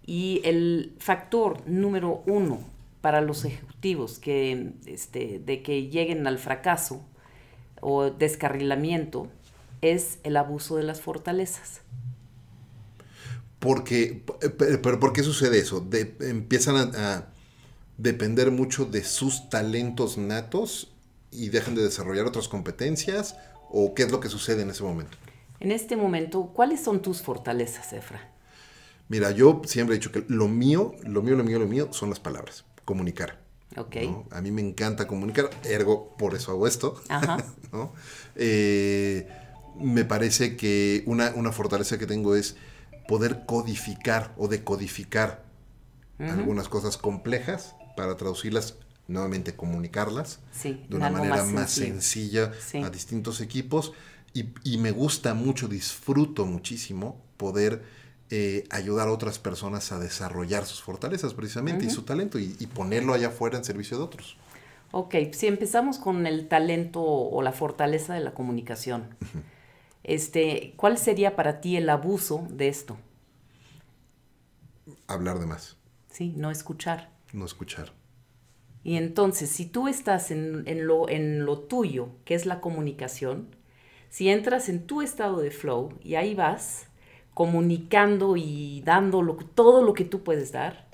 [0.05, 2.59] Y el factor número uno
[3.01, 7.05] para los ejecutivos que, este, de que lleguen al fracaso
[7.81, 9.27] o descarrilamiento
[9.81, 11.81] es el abuso de las fortalezas.
[13.59, 15.87] Porque, p- pero ¿por qué sucede eso?
[16.19, 17.25] Empiezan a, a
[17.97, 20.91] depender mucho de sus talentos natos
[21.31, 23.37] y dejan de desarrollar otras competencias,
[23.69, 25.17] o qué es lo que sucede en ese momento.
[25.59, 28.31] En este momento, ¿cuáles son tus fortalezas, Efra?
[29.09, 32.09] Mira, yo siempre he dicho que lo mío, lo mío, lo mío, lo mío son
[32.09, 33.39] las palabras, comunicar.
[33.75, 33.95] Ok.
[34.03, 34.25] ¿no?
[34.31, 37.01] A mí me encanta comunicar, ergo, por eso hago esto.
[37.09, 37.37] Ajá.
[37.71, 37.91] ¿no?
[38.35, 39.27] Eh,
[39.79, 42.55] me parece que una, una fortaleza que tengo es
[43.07, 45.43] poder codificar o decodificar
[46.19, 48.75] algunas cosas complejas para traducirlas,
[49.07, 52.79] nuevamente comunicarlas Sí, de una manera más sencilla Sí.
[52.79, 53.93] a distintos equipos.
[54.33, 57.83] Y, y me gusta mucho, disfruto muchísimo poder
[58.29, 62.67] eh, ayudar a otras personas a desarrollar sus fortalezas precisamente y su talento y, y
[62.67, 64.37] ponerlo allá afuera en servicio de otros.
[64.91, 69.15] Ok, si empezamos con el talento o la fortaleza de la comunicación,
[70.03, 72.97] este, ¿cuál sería para ti el abuso de esto?
[75.07, 75.77] Hablar de más,
[76.11, 77.09] Sí, no escuchar.
[77.33, 77.93] no escuchar.
[78.83, 83.55] Y entonces, si tú estás en, en lo, en lo tuyo, que es la comunicación,
[84.09, 86.87] si entras en tu estado de flow y ahí vas
[87.33, 90.87] comunicando y dando lo- todo lo que tú puedes dar,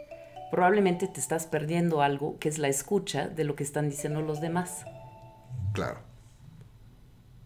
[0.52, 4.42] probablemente te estás perdiendo algo que es la escucha de lo que están diciendo los
[4.42, 4.86] demás.
[5.74, 6.00] Claro,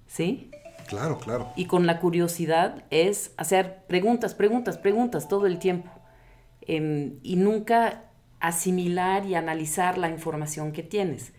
[0.07, 0.51] ¿Sí?
[0.87, 1.49] claro, claro.
[1.55, 5.89] Y con la curiosidad es hacer preguntas, preguntas, preguntas todo el tiempo.
[6.61, 8.03] Em, y nunca
[8.39, 11.33] asimilar y analizar la información que tienes.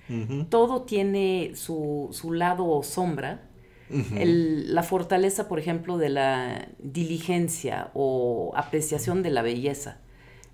[0.51, 3.43] Todo tiene su, su lado sombra.
[3.91, 9.99] La fortaleza, por ejemplo, de la diligencia o apreciación de la belleza.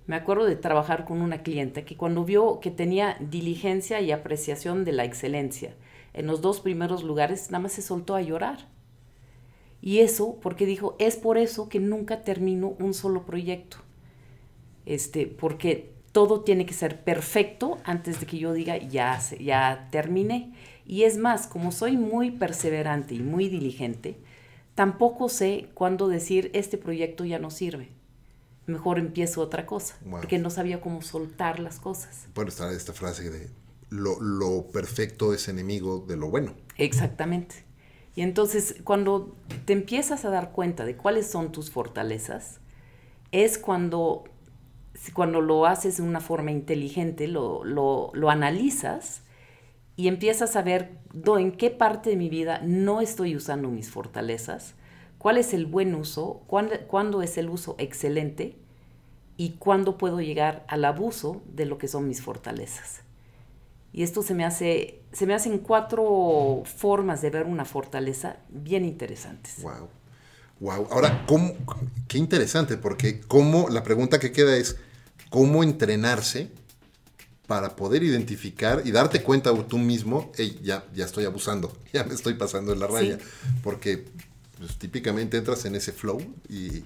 [0.07, 4.85] Me acuerdo de trabajar con una cliente que cuando vio que tenía diligencia y apreciación
[4.85, 5.75] de la excelencia
[6.13, 8.69] en los dos primeros lugares, nada más se soltó a llorar.
[9.81, 13.77] Y eso porque dijo, es por eso que nunca termino un solo proyecto.
[14.85, 20.53] Este, porque todo tiene que ser perfecto antes de que yo diga, ya, ya terminé.
[20.87, 24.17] Y es más, como soy muy perseverante y muy diligente,
[24.73, 27.89] tampoco sé cuándo decir, este proyecto ya no sirve.
[28.67, 30.21] Mejor empiezo otra cosa, Wow.
[30.21, 32.27] porque no sabía cómo soltar las cosas.
[32.33, 33.49] Bueno, está esta frase de
[33.89, 36.53] lo, lo perfecto es enemigo de lo bueno.
[36.77, 37.65] Exactamente.
[38.15, 42.59] Y entonces, cuando te empiezas a dar cuenta de cuáles son tus fortalezas,
[43.31, 44.23] es cuando,
[45.13, 49.21] cuando lo haces de una forma inteligente, lo, lo, lo analizas
[49.97, 53.89] y empiezas a ver do- en qué parte de mi vida no estoy usando mis
[53.89, 54.75] fortalezas,
[55.17, 58.55] cuál es el buen uso, cuándo, es el uso excelente
[59.35, 63.01] y cuándo puedo llegar al abuso de lo que son mis fortalezas.
[63.91, 68.85] Y esto se me hace, se me hacen cuatro formas de ver una fortaleza bien
[68.85, 69.63] interesantes.
[69.63, 69.89] Wow.
[70.59, 70.87] Wow.
[70.91, 71.53] Ahora, ¿cómo,
[72.07, 74.77] qué interesante, porque cómo, la pregunta que queda es,
[75.29, 76.49] ¿cómo entrenarse
[77.47, 82.13] para poder identificar y darte cuenta tú mismo, hey, ya, ya estoy abusando, ya me
[82.13, 83.17] estoy pasando en la raya?
[83.63, 84.05] Porque
[84.57, 86.83] pues, típicamente entras en ese flow y...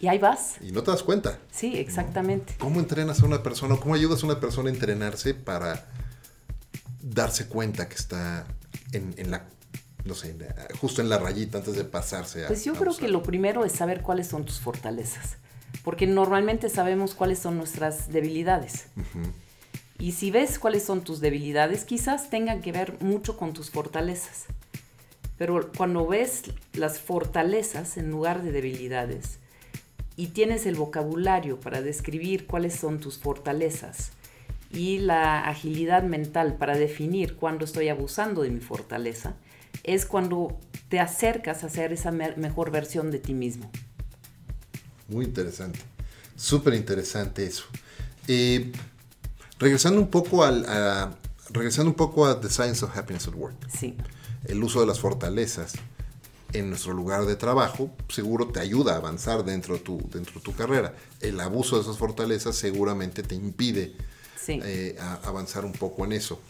[0.00, 0.56] Y ahí vas.
[0.60, 1.38] Y no te das cuenta.
[1.52, 2.56] Sí, exactamente.
[2.58, 3.76] ¿Cómo entrenas a una persona?
[3.76, 5.86] ¿Cómo ayudas a una persona a entrenarse para
[7.00, 8.44] darse cuenta que está
[8.90, 9.46] en, en la
[10.04, 10.36] no sé,
[10.80, 12.48] justo en la rayita antes de pasarse a...
[12.48, 15.36] Pues yo creo que lo primero es saber cuáles son tus fortalezas,
[15.84, 18.86] porque normalmente sabemos cuáles son nuestras debilidades.
[19.98, 24.46] Y si ves cuáles son tus debilidades, quizás tengan que ver mucho con tus fortalezas.
[25.38, 29.38] Pero cuando ves las fortalezas en lugar de debilidades
[30.16, 34.12] y tienes el vocabulario para describir cuáles son tus fortalezas
[34.70, 39.34] y la agilidad mental para definir cuándo estoy abusando de mi fortaleza,
[39.84, 43.70] es cuando te acercas a ser esa mejor versión de ti mismo.
[45.08, 45.80] Muy interesante,
[46.36, 47.64] súper interesante eso.
[48.28, 48.72] Eh,
[49.62, 51.16] regresando un poco al, a,
[51.50, 53.54] regresando un poco a The Science of Happiness at Work.
[53.70, 53.96] Sí.
[54.44, 55.74] El uso de las fortalezas
[56.52, 60.40] en nuestro lugar de trabajo seguro te ayuda a avanzar dentro de tu, dentro de
[60.40, 60.94] tu carrera.
[61.20, 63.94] El abuso de esas fortalezas seguramente te impide
[64.48, 66.40] eh, avanzar un poco en eso.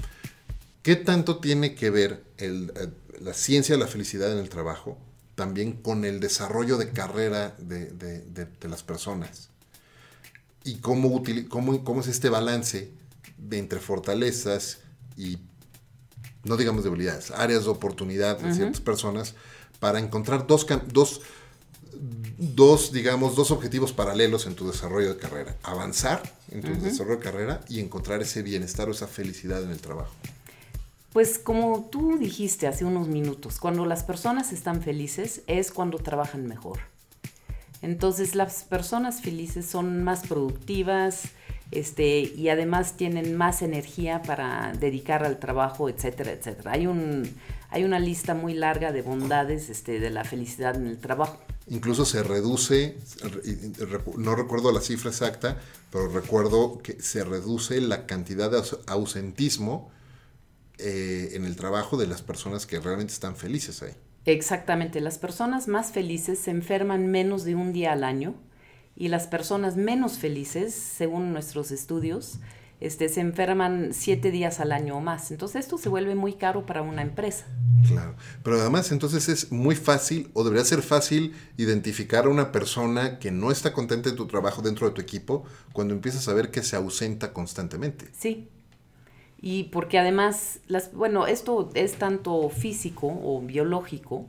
[0.83, 2.89] ¿Qué tanto tiene que ver el, eh,
[3.21, 4.99] la ciencia de la felicidad en el trabajo
[5.35, 9.51] también con el desarrollo de carrera de, las personas?
[10.65, 12.93] ¿Y cómo, cómo, cómo, es este balance
[13.37, 14.79] de entre fortalezas
[15.17, 15.39] y,
[16.45, 19.35] no digamos debilidades, áreas de oportunidad de ciertas personas
[19.81, 21.23] para encontrar dos, dos,
[22.39, 25.57] dos, digamos, dos objetivos paralelos en tu desarrollo de carrera?
[25.63, 29.81] Avanzar en tu desarrollo de carrera y encontrar ese bienestar o esa felicidad en el
[29.81, 30.13] trabajo.
[31.13, 36.47] Pues como tú dijiste hace unos minutos, cuando las personas están felices es cuando trabajan
[36.47, 36.79] mejor.
[37.83, 41.25] Entonces las personas felices son más productivas
[41.73, 46.73] este, y además tienen más energía para dedicar al trabajo, etcétera, etcétera.
[46.73, 47.29] Hay, un,
[47.71, 51.41] hay una lista muy larga de bondades este, de la felicidad en el trabajo.
[51.69, 52.99] Incluso se reduce,
[54.19, 55.59] no recuerdo la cifra exacta,
[55.91, 59.91] pero recuerdo que se reduce la cantidad de ausentismo
[60.79, 63.95] eh, en el trabajo de las personas que realmente están felices ahí.
[64.27, 68.35] Exactamente, las personas más felices se enferman menos de un día al año
[68.97, 72.39] y las personas menos felices, según nuestros estudios,
[72.81, 75.31] este, se enferman siete días al año o más.
[75.31, 77.47] Entonces esto se vuelve muy caro para una empresa.
[77.87, 83.19] Claro, pero además entonces es muy fácil o debería ser fácil identificar a una persona
[83.19, 86.51] que no está contenta en tu trabajo dentro de tu equipo cuando empiezas a ver
[86.51, 88.09] que se ausenta constantemente.
[88.13, 88.49] Sí,
[89.45, 94.27] y porque además, las, bueno, esto es tanto físico o biológico,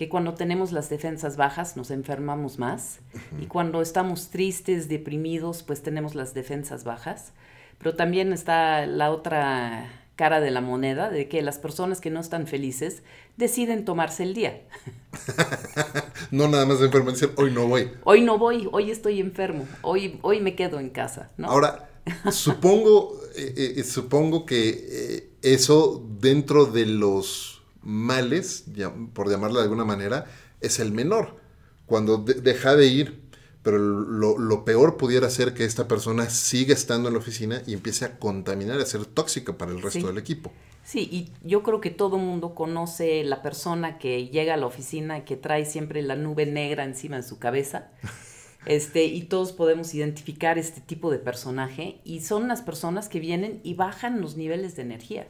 [0.00, 3.00] que cuando tenemos las defensas bajas nos enfermamos más
[3.38, 7.34] y cuando estamos tristes, deprimidos, pues tenemos las defensas bajas.
[7.76, 12.18] Pero también está la otra cara de la moneda, de que las personas que no
[12.18, 13.02] están felices
[13.36, 14.62] deciden tomarse el día.
[16.30, 17.90] no nada más enfermo, decir, hoy no voy.
[18.04, 21.30] Hoy no voy, hoy estoy enfermo, hoy, hoy me quedo en casa.
[21.36, 21.48] ¿no?
[21.48, 21.90] Ahora,
[22.32, 28.64] supongo, eh, eh, supongo que eh, eso dentro de los males,
[29.14, 30.26] por llamarlo de alguna manera,
[30.60, 31.36] es el menor.
[31.86, 33.22] Cuando deja de ir,
[33.62, 38.04] pero lo, peor pudiera ser que esta persona siga estando en la oficina y empiece
[38.04, 40.52] a contaminar, a ser tóxica para el resto del equipo.
[40.84, 45.24] Sí, y yo creo que todo mundo conoce la persona que llega a la oficina
[45.24, 47.90] que trae siempre la nube negra encima de su cabeza
[48.66, 53.60] Este, y todos podemos identificar este tipo de personaje y son las personas que vienen
[53.62, 55.28] y bajan los niveles de energía.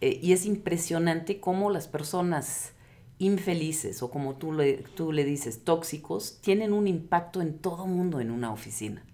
[0.00, 2.72] Eh, y es impresionante cómo las personas
[3.18, 8.20] infelices o como tú le, tú le dices, tóxicos, tienen un impacto en todo mundo
[8.20, 9.04] en una oficina.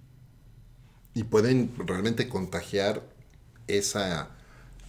[1.15, 3.03] Y pueden realmente contagiar
[3.67, 4.31] esa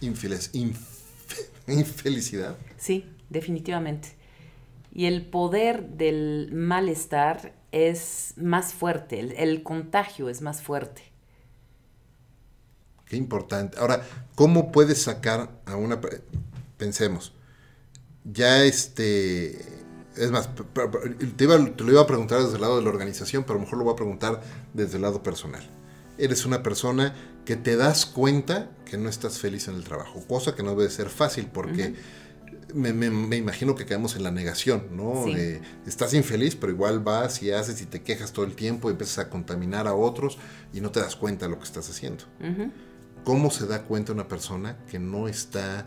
[1.66, 2.56] infelicidad.
[2.76, 4.10] Sí, definitivamente.
[4.92, 11.02] Y el poder del malestar es más fuerte, el, contagio es más fuerte.
[13.08, 13.78] Qué importante.
[13.78, 14.02] Ahora,
[14.34, 16.00] ¿cómo puedes sacar a una...
[16.76, 17.32] Pensemos,
[18.24, 19.58] ya este...
[20.16, 20.50] Es más,
[21.36, 23.78] te, lo iba a preguntar desde el lado de la organización, pero a lo mejor
[23.78, 24.42] lo voy a preguntar
[24.74, 25.62] desde el lado personal.
[26.18, 30.56] Eres una persona que te das cuenta que no estás feliz en el trabajo, cosa
[30.56, 31.94] que no debe ser fácil porque
[32.74, 35.24] me, me, me, imagino que caemos en la negación, ¿no?
[35.24, 35.32] Sí.
[35.36, 38.92] Eh, estás infeliz, pero igual vas y haces y te quejas todo el tiempo y
[38.92, 40.38] empiezas a contaminar a otros
[40.72, 42.24] y no te das cuenta de lo que estás haciendo.
[42.40, 42.70] Ujú.
[43.28, 45.84] ¿Cómo se da cuenta una persona que no está...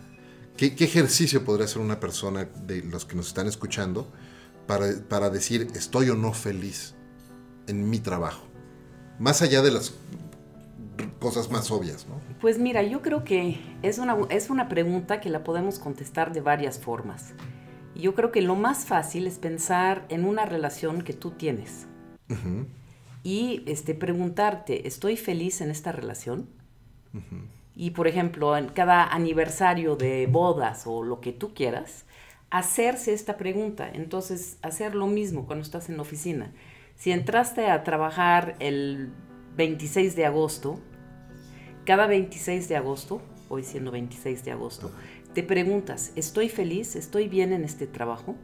[0.55, 4.11] ¿Qué, qué ejercicio podría hacer una persona de los que nos están escuchando
[4.67, 6.93] para, para decir estoy o no feliz
[7.65, 8.45] en mi trabajo?
[9.17, 9.95] Más allá de las
[11.19, 12.21] cosas más obvias, ¿no?
[12.39, 16.41] Pues mira, yo creo que es una, es una pregunta que la podemos contestar de
[16.41, 17.33] varias formas.
[17.95, 21.87] Yo creo que lo más fácil es pensar en una relación que tú tienes
[22.29, 22.67] Ujú,
[23.23, 26.60] y este, preguntarte, ¿estoy feliz en esta relación?
[27.75, 32.05] Y por ejemplo, en cada aniversario de bodas o lo que tú quieras,
[32.49, 33.89] hacerse esta pregunta.
[33.91, 36.51] Entonces, hacer lo mismo cuando estás en la oficina.
[36.95, 39.11] Si entraste a trabajar el
[39.55, 40.79] 26 de agosto,
[41.85, 44.91] cada 26 de agosto, hoy siendo 26 de agosto,
[45.33, 46.95] te preguntas, ¿estoy feliz?
[46.95, 48.35] ¿Estoy bien en este trabajo?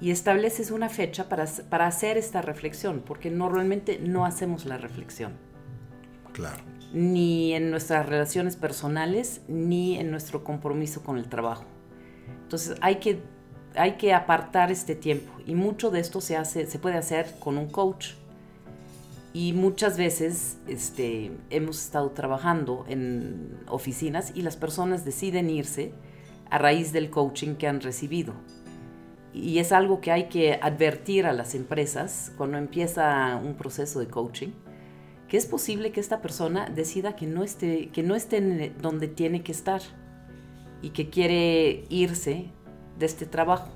[0.00, 5.50] Y estableces una fecha para, para hacer esta reflexión, porque normalmente no hacemos la reflexión
[6.32, 6.62] Claro.
[6.92, 11.64] Ni en nuestras relaciones personales, ni en nuestro compromiso con el trabajo.
[12.42, 13.22] Entonces hay que,
[13.76, 17.58] hay que apartar este tiempo y mucho de esto se, hace, se puede hacer con
[17.58, 18.14] un coach.
[19.32, 25.92] Y muchas veces este, hemos estado trabajando en oficinas y las personas deciden irse
[26.50, 28.34] a raíz del coaching que han recibido.
[29.32, 34.08] Y es algo que hay que advertir a las empresas cuando empieza un proceso de
[34.08, 34.50] coaching
[35.30, 39.06] que es posible que esta persona decida que no esté, que no esté en donde
[39.06, 39.80] tiene que estar
[40.82, 42.50] y que quiere irse
[42.98, 43.68] de este trabajo.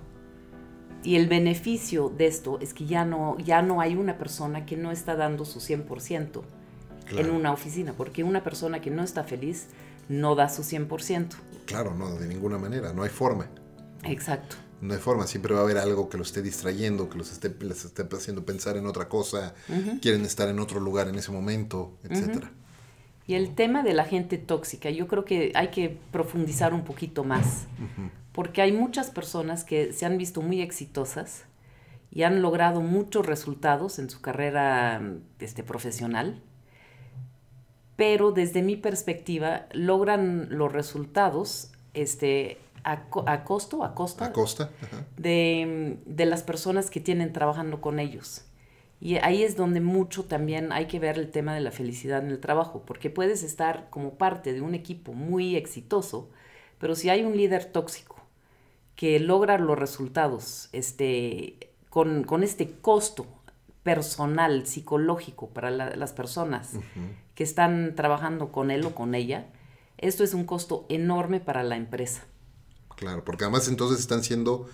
[1.05, 4.77] Y el beneficio de esto es que ya no, ya no hay una persona que
[4.77, 7.35] no está dando su 100% en Claro.
[7.35, 9.69] una oficina, porque una persona que no está feliz
[10.09, 11.37] no da su 100%.
[11.67, 13.47] Claro, no, de ninguna manera, no hay forma.
[14.03, 14.57] Exacto.
[14.85, 17.55] No hay forma, siempre va a haber algo que los esté distrayendo, que los esté,
[17.61, 19.55] les esté haciendo pensar en otra cosa,
[20.03, 22.53] quieren estar en otro lugar en ese momento, etcétera.
[23.27, 27.25] Y el tema de la gente tóxica, yo creo que hay que profundizar un poquito
[27.25, 27.65] más,
[28.33, 31.45] porque hay muchas personas que se han visto muy exitosas
[32.11, 35.01] y han logrado muchos resultados en su carrera
[35.39, 36.43] este, profesional,
[37.97, 45.07] pero desde mi perspectiva logran los resultados este, a, a costo, a costa A costa,
[45.17, 48.45] de, de las personas que tienen trabajando con ellos.
[49.01, 52.31] Y ahí es donde mucho también hay que ver el tema de la felicidad en
[52.31, 56.31] el trabajo, porque puedes estar como parte de un equipo muy exitoso,
[56.79, 58.17] pero si hay un líder tóxico
[58.97, 61.59] que logra los resultados este,
[61.91, 63.27] con, con este costo
[63.83, 66.77] personal, psicológico para la- las personas
[67.35, 69.47] que están trabajando con él o con ella,
[69.99, 72.25] esto es un costo enorme para la empresa.
[72.97, 74.69] Claro, porque además entonces están siendo,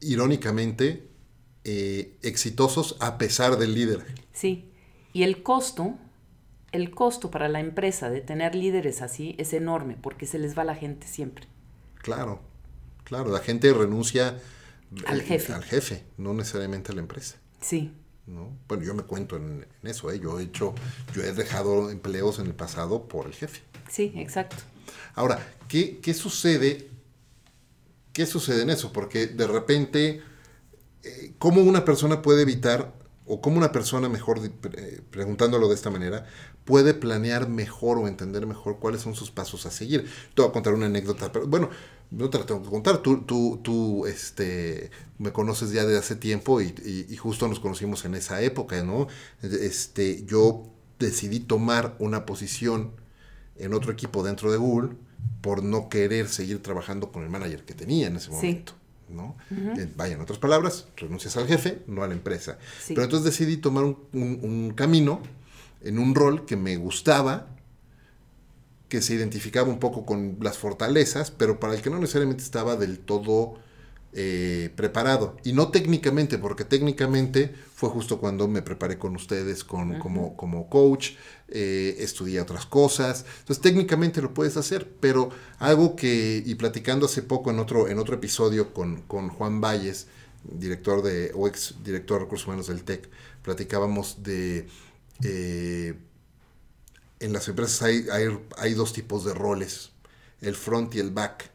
[0.00, 1.08] irónicamente,
[1.64, 4.04] eh, exitosos a pesar del líder.
[4.32, 4.70] Sí,
[5.12, 5.94] y el costo,
[6.72, 10.64] el costo para la empresa de tener líderes así es enorme porque se les va
[10.64, 11.46] la gente siempre.
[11.96, 12.40] Claro,
[13.04, 14.38] claro, la gente renuncia
[15.06, 15.52] Al eh, jefe.
[15.52, 17.36] al jefe, no necesariamente a la empresa.
[17.60, 17.92] Sí,
[18.26, 18.56] ¿no?
[18.68, 20.18] Bueno, yo me cuento en, en eso, ¿eh?
[20.20, 20.74] yo he hecho,
[21.14, 23.60] yo he dejado empleos en el pasado por el jefe.
[23.88, 24.56] sí, exacto.
[25.14, 26.88] Ahora, ¿qué, qué sucede?
[28.12, 28.92] ¿Qué sucede en eso?
[28.92, 30.22] Porque de repente,
[31.04, 32.94] eh, ¿cómo una persona puede evitar,
[33.26, 34.40] o cómo una persona, mejor
[34.76, 36.26] eh, preguntándolo de esta manera,
[36.64, 40.04] puede planear mejor o entender mejor cuáles son sus pasos a seguir?
[40.34, 41.70] Te voy a contar una anécdota, pero bueno,
[42.10, 42.98] no te la tengo que contar.
[42.98, 47.60] Tú, tú, tú este, me conoces ya de hace tiempo y, y- y justo nos
[47.60, 49.08] conocimos en esa época, ¿no?
[49.42, 50.64] Este, yo
[50.98, 52.92] decidí tomar una posición
[53.60, 54.90] en otro equipo dentro de Google
[55.40, 58.32] por no querer seguir trabajando con el manager que tenía en ese Sí.
[58.32, 58.72] momento.
[59.08, 59.36] ¿no?
[59.50, 62.58] Eh, vaya, en otras palabras, renuncias al jefe, no a la empresa.
[62.80, 62.94] Sí.
[62.94, 65.20] Pero entonces decidí tomar un, un- un camino
[65.82, 67.48] en un rol que me gustaba,
[68.88, 72.76] que se identificaba un poco con las fortalezas, pero para el que no necesariamente estaba
[72.76, 73.54] del todo
[74.12, 75.36] eh, preparado.
[75.44, 80.68] Y no técnicamente, porque técnicamente fue justo cuando me preparé con ustedes con, como, como
[80.68, 81.12] coach,
[81.48, 83.24] eh, estudié otras cosas.
[83.40, 87.98] Entonces técnicamente lo puedes hacer, pero algo que, y platicando hace poco en otro, en
[87.98, 90.06] otro episodio con, con Juan Valles,
[90.44, 93.08] director de, o ex director de recursos humanos del TEC,
[93.42, 94.66] platicábamos de...
[95.22, 95.94] eh,
[97.20, 99.90] en las empresas hay, hay, hay dos tipos de roles,
[100.40, 101.50] el front y el back,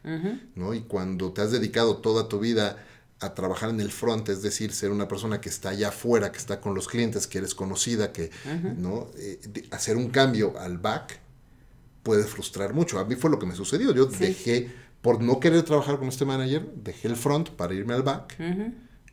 [0.54, 0.74] ¿no?
[0.74, 2.84] Y cuando te has dedicado toda tu vida
[3.20, 6.38] a trabajar en el front, es decir, ser una persona que está allá afuera, que
[6.38, 8.30] está con los clientes, que eres conocida, que,
[8.76, 9.08] ¿no?
[9.16, 11.18] Eh, hacer un cambio al back
[12.02, 12.98] puede frustrar mucho.
[12.98, 13.92] A mí fue lo que me sucedió.
[13.94, 14.18] Yo Sí.
[14.18, 14.70] dejé
[15.02, 18.36] por no querer trabajar con este manager, dejé el front para irme al back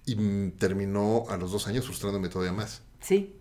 [0.06, 2.82] y terminó a los dos años frustrándome todavía más.
[3.00, 3.36] Sí.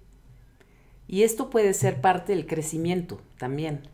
[1.09, 3.89] Y esto puede ser parte del crecimiento también.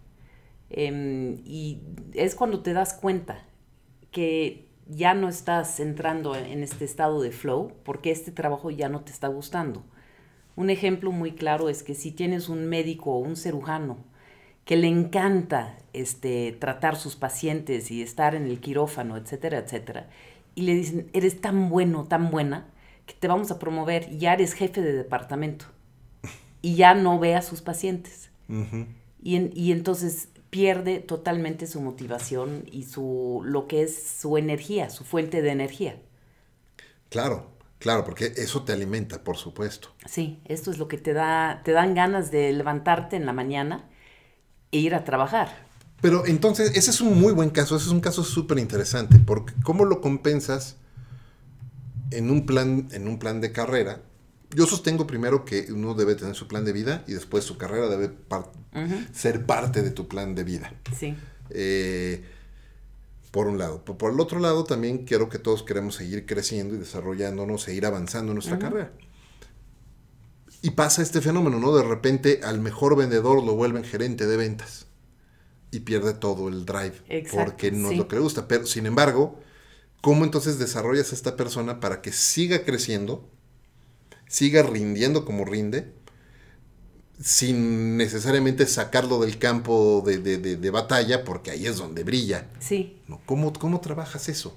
[0.70, 1.80] Em, y
[2.14, 3.44] es cuando te das cuenta
[4.10, 9.00] que ya no estás entrando en este estado de flow porque este trabajo ya no
[9.00, 9.84] te está gustando.
[10.56, 13.98] Un ejemplo muy claro es que si tienes un médico o un cirujano
[14.64, 20.10] que le encanta este, tratar sus pacientes y estar en el quirófano, etcétera, etcétera,
[20.54, 22.66] y le dicen, eres tan bueno, tan buena,
[23.06, 25.66] que te vamos a promover ya eres jefe de departamento
[26.62, 28.30] y ya no ve a sus pacientes.
[29.22, 35.04] y, y entonces pierde totalmente su motivación y su lo que es su energía, su
[35.04, 36.00] fuente de energía.
[37.10, 39.88] Claro, claro, porque eso te alimenta, por supuesto.
[40.06, 43.88] Sí, esto es lo que te da, te dan ganas de levantarte en la mañana
[44.72, 45.66] e ir a trabajar.
[46.00, 49.52] Pero entonces, ese es un muy buen caso, ese es un caso súper interesante, porque
[49.64, 50.76] ¿cómo lo compensas
[52.10, 54.02] en un plan, en un plan de carrera?
[54.54, 57.88] Yo sostengo primero que uno debe tener su plan de vida y después su carrera
[57.88, 58.10] debe
[59.12, 60.72] ser parte de tu plan de vida.
[60.98, 61.14] Sí.
[61.50, 62.24] Eh,
[63.30, 63.84] por un lado.
[63.84, 68.32] Por, el otro lado, también quiero que todos queremos seguir creciendo y desarrollándonos, seguir avanzando
[68.32, 68.92] en nuestra carrera.
[70.62, 71.76] Y pasa este fenómeno, ¿no?
[71.76, 74.86] De repente al mejor vendedor lo vuelven gerente de ventas
[75.70, 76.94] y pierde todo el drive
[77.30, 78.48] porque no es lo que le gusta.
[78.48, 79.38] Pero, sin embargo,
[80.00, 83.30] ¿cómo entonces desarrollas a esta persona para que siga creciendo,
[84.28, 85.98] siga rindiendo como rinde
[87.20, 92.46] sin necesariamente sacarlo del campo de, batalla, porque ahí es donde brilla.
[92.60, 92.98] Sí.
[93.26, 94.56] ¿Cómo, ¿Cómo trabajas eso?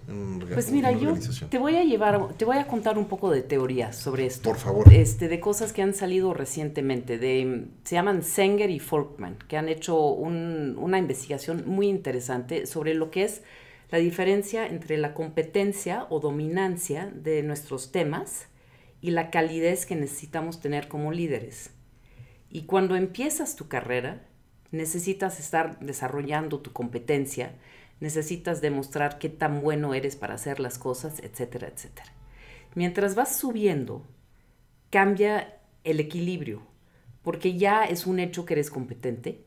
[0.53, 1.15] pues mira, yo
[1.49, 4.49] te voy a llevar, te voy a contar un poco de teoría sobre esto.
[4.49, 4.93] Por favor.
[4.93, 9.67] Este, de cosas que han salido recientemente, de, se llaman Sanger y Folkman, que han
[9.67, 13.41] hecho una investigación muy interesante sobre lo que es
[13.89, 18.50] la diferencia entre la competencia o dominancia de nuestros temas
[19.01, 21.71] y la calidez que necesitamos tener como líderes.
[22.49, 24.21] Y cuando empiezas tu carrera,
[24.71, 27.55] necesitas estar desarrollando tu competencia,
[27.99, 32.11] necesitas demostrar qué tan bueno eres para hacer las cosas, etcétera, etcétera.
[32.75, 34.05] Mientras vas subiendo,
[34.89, 36.61] cambia el equilibrio,
[37.23, 39.43] porque ya es un hecho que eres competente.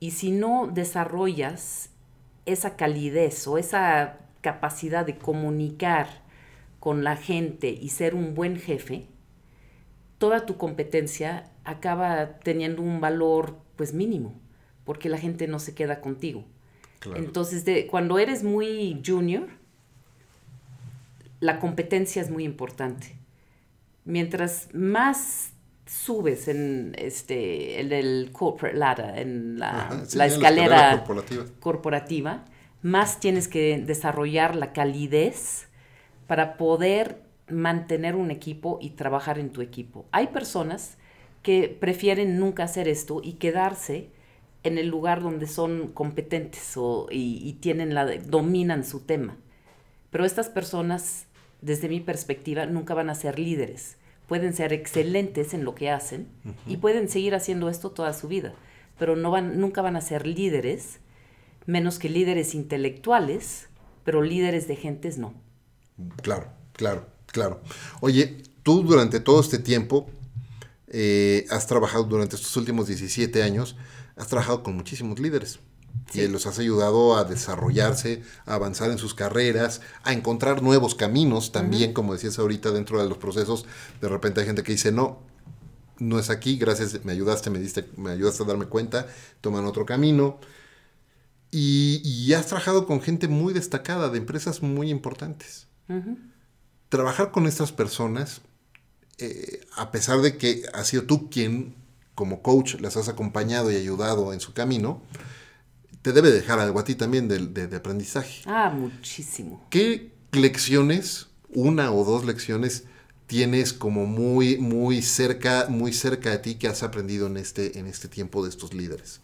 [0.00, 1.90] Y si no desarrollas
[2.46, 6.22] esa calidez o esa capacidad de comunicar
[6.80, 9.06] con la gente y ser un buen jefe,
[10.18, 14.34] toda tu competencia acaba teniendo un valor pues mínimo,
[14.84, 16.44] porque la gente no se queda contigo.
[17.14, 19.48] Entonces, de, cuando eres muy junior,
[21.40, 23.16] la competencia es muy importante.
[24.04, 25.52] Mientras más
[25.86, 31.04] subes en este el corporate ladder, en la, escalera,
[31.60, 32.44] corporativa,
[32.82, 35.67] más tienes que desarrollar la calidez
[36.28, 40.06] para poder mantener un equipo y trabajar en tu equipo.
[40.12, 40.98] Hay personas
[41.42, 44.10] que prefieren nunca hacer esto y quedarse
[44.62, 49.36] en el lugar donde son competentes o, y, tienen la, dominan su tema.
[50.10, 51.26] Pero estas personas,
[51.62, 53.96] desde mi perspectiva, nunca van a ser líderes.
[54.26, 56.28] Pueden ser excelentes en lo que hacen
[56.66, 58.52] y pueden seguir haciendo esto toda su vida,
[58.98, 61.00] pero no van, nunca van a ser líderes,
[61.64, 63.68] menos que líderes intelectuales,
[64.04, 65.32] pero líderes de gentes no.
[66.22, 67.18] Claro, claro.
[67.32, 67.60] Claro.
[68.00, 70.08] Oye, tú durante todo este tiempo
[70.88, 73.76] eh, has trabajado, durante estos últimos 17 años,
[74.16, 75.60] has trabajado con muchísimos líderes.
[76.14, 81.52] Y los has ayudado a desarrollarse, a avanzar en sus carreras, a encontrar nuevos caminos
[81.52, 83.66] también, como decías ahorita, dentro de los procesos.
[84.00, 85.20] De repente hay gente que dice, no,
[85.98, 89.06] no es aquí, gracias, me ayudaste, me diste, me ayudaste a darme cuenta,
[89.42, 90.40] toman otro camino.
[91.50, 95.67] Y, has trabajado con gente muy destacada, de empresas muy importantes
[96.88, 98.40] trabajar con estas personas,
[99.18, 101.74] eh, a pesar de que has sido tú quien
[102.14, 105.02] como coach las has acompañado y ayudado en su camino,
[106.02, 108.42] te debe dejar algo a ti también de, aprendizaje.
[108.46, 109.66] Ah, muchísimo.
[109.70, 112.84] ¿Qué lecciones, una o dos lecciones,
[113.26, 117.86] tienes como muy, muy cerca, muy cerca de ti que has aprendido en este, en
[117.86, 119.20] este tiempo de estos líderes?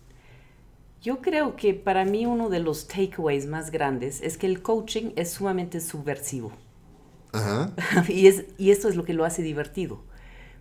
[1.05, 5.11] Yo creo que para mí uno de los takeaways más grandes es que el coaching
[5.16, 6.50] es sumamente subversivo.
[8.09, 10.02] y, es, y esto es lo que lo hace divertido,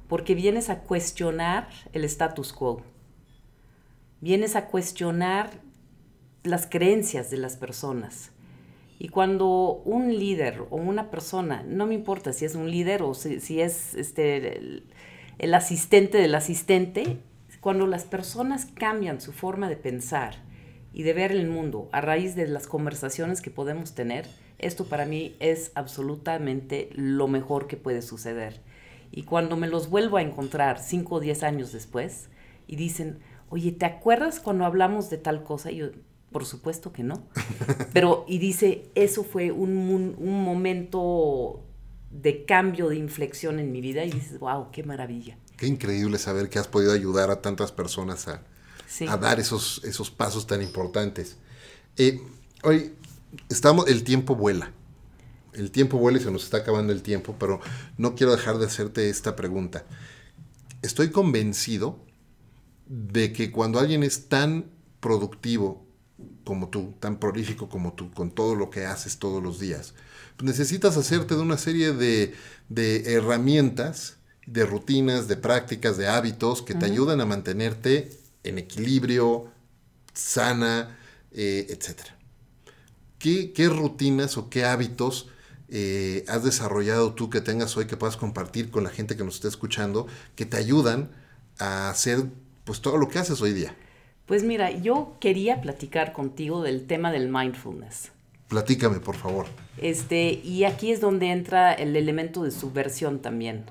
[0.09, 2.81] porque vienes a cuestionar el status quo,
[4.19, 5.61] vienes a cuestionar
[6.43, 8.31] las creencias de las personas.
[8.99, 13.13] Y cuando un líder o una persona, no me importa si es un líder o
[13.13, 14.83] si, es este, el,
[15.37, 17.21] el, asistente del asistente,
[17.63, 20.35] cuando las personas cambian su forma de pensar
[20.91, 24.27] y de ver el mundo a raíz de las conversaciones que podemos tener,
[24.59, 28.59] esto para mí es absolutamente lo mejor que puede suceder.
[29.11, 32.27] Y cuando me los vuelvo a encontrar 5 o 10 años después
[32.67, 35.71] y dicen, oye, ¿te acuerdas cuando hablamos de tal cosa?
[35.71, 35.91] Y yo,
[36.33, 37.29] por supuesto que no.
[37.93, 41.63] Pero, y dice, eso fue un, un, momento
[42.11, 44.03] de cambio, de inflexión en mi vida.
[44.03, 45.37] Y dices, wow, qué maravilla.
[45.57, 48.41] Qué increíble saber que has podido ayudar a tantas personas a,
[49.07, 51.37] a dar esos, esos pasos tan importantes.
[51.97, 52.21] Eh,
[52.63, 52.93] hoy,
[53.49, 54.71] estamos, el tiempo vuela.
[55.53, 57.59] El tiempo vuela y se nos está acabando el tiempo, pero
[57.97, 59.85] no quiero dejar de hacerte esta pregunta.
[60.81, 61.99] Estoy convencido
[62.87, 65.85] de que cuando alguien es tan productivo
[66.43, 69.93] como tú, tan prolífico como tú, con todo lo que haces todos los días.
[70.37, 72.33] Pues necesitas hacerte de una serie de,
[73.05, 78.11] herramientas, de rutinas, de prácticas, de hábitos que te ayudan a mantenerte
[78.43, 79.51] en equilibrio,
[80.13, 80.97] sana,
[81.31, 82.01] eh, etc.
[83.19, 85.29] ¿Qué, rutinas o qué hábitos
[85.69, 89.35] eh, has desarrollado tú que tengas hoy que puedas compartir con la gente que nos
[89.35, 91.09] está escuchando que te ayudan
[91.57, 92.25] a hacer
[92.65, 93.75] pues todo lo que haces hoy día?
[94.25, 98.12] Pues mira, yo quería platicar contigo del tema del mindfulness.
[98.53, 99.47] Platícame, por favor.
[99.79, 103.65] Este, y aquí es donde entra el elemento de subversión también.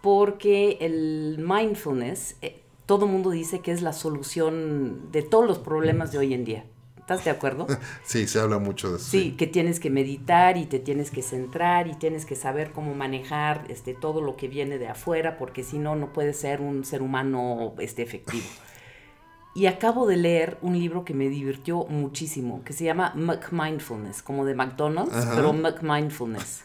[0.00, 6.12] Porque el mindfulness, eh, todo mundo dice que es la solución de todos los problemas
[6.12, 6.64] de hoy en día.
[6.96, 7.66] ¿Estás de acuerdo?
[8.04, 9.04] sí, se habla mucho de eso.
[9.04, 12.94] Sí, que tienes que meditar y te tienes que centrar y tienes que saber cómo
[12.94, 16.86] manejar este, todo lo que viene de afuera, porque si no, no puedes ser un
[16.86, 18.46] ser humano este, efectivo.
[19.54, 24.44] Y acabo de leer un libro que me divirtió muchísimo, que se llama McMindfulness, como
[24.44, 26.64] de McDonald's, pero McMindfulness.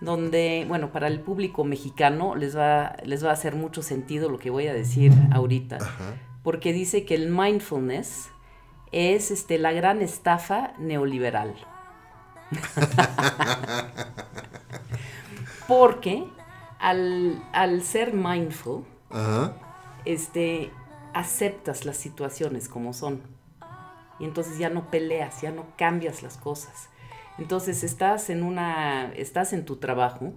[0.00, 4.38] Donde, bueno, para el público mexicano les va, les va a hacer mucho sentido lo
[4.38, 5.78] que voy a decir ahorita.
[6.44, 8.28] Porque dice que el mindfulness
[8.92, 11.54] es este, la gran estafa neoliberal.
[15.66, 16.24] porque
[16.78, 18.84] al, al ser mindful,
[20.04, 20.70] este
[21.14, 23.22] aceptas las situaciones como son.
[24.18, 26.88] Y entonces ya no peleas, ya no cambias las cosas.
[27.38, 30.34] Entonces estás en una, estás en tu trabajo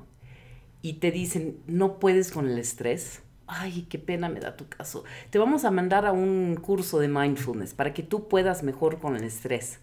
[0.82, 3.22] y te dicen, no puedes con el estrés.
[3.48, 5.04] Ay, qué pena me da tu caso.
[5.30, 9.16] Te vamos a mandar a un curso de mindfulness para que tú puedas mejor con
[9.16, 9.80] el estrés,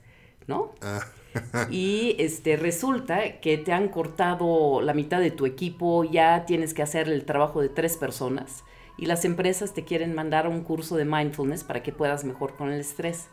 [0.47, 0.75] ¿no?
[0.81, 1.01] Ah.
[1.71, 6.83] y este resulta que te han cortado la mitad de tu equipo, ya tienes que
[6.83, 8.65] hacer el trabajo de tres personas
[8.99, 12.57] y las empresas te quieren mandar a un curso de mindfulness para que puedas mejor
[12.57, 13.29] con el estrés.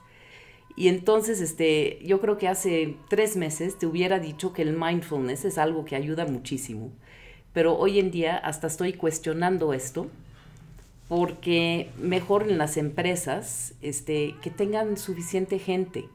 [0.76, 5.46] Y entonces, este, yo creo que hace tres meses te hubiera dicho que el mindfulness
[5.46, 6.92] es algo que ayuda muchísimo.
[7.54, 10.08] Pero hoy en día hasta estoy cuestionando esto
[11.08, 16.08] porque mejor en las empresas este, que tengan suficiente gente,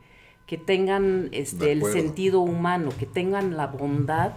[0.46, 4.32] que tengan este, el sentido humano, que tengan la bondad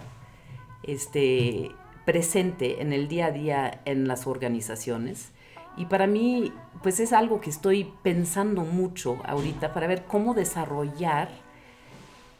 [0.81, 1.71] este,
[2.07, 5.31] presente en el día a día en las organizaciones.
[5.75, 11.27] Y para mí, pues es algo que estoy pensando mucho ahorita para ver cómo desarrollar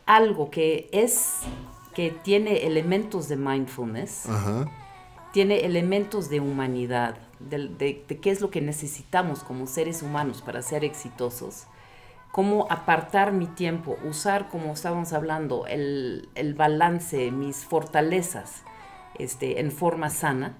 [0.06, 1.40] algo que es,
[1.94, 4.30] que tiene elementos de mindfulness,
[5.34, 10.86] tiene elementos de humanidad, de, qué es lo que necesitamos como seres humanos para ser
[10.86, 11.68] exitosos,
[12.32, 18.64] cómo apartar mi tiempo, usar, como estábamos hablando, el, el balance, mis fortalezas,
[19.20, 20.58] este, en forma sana,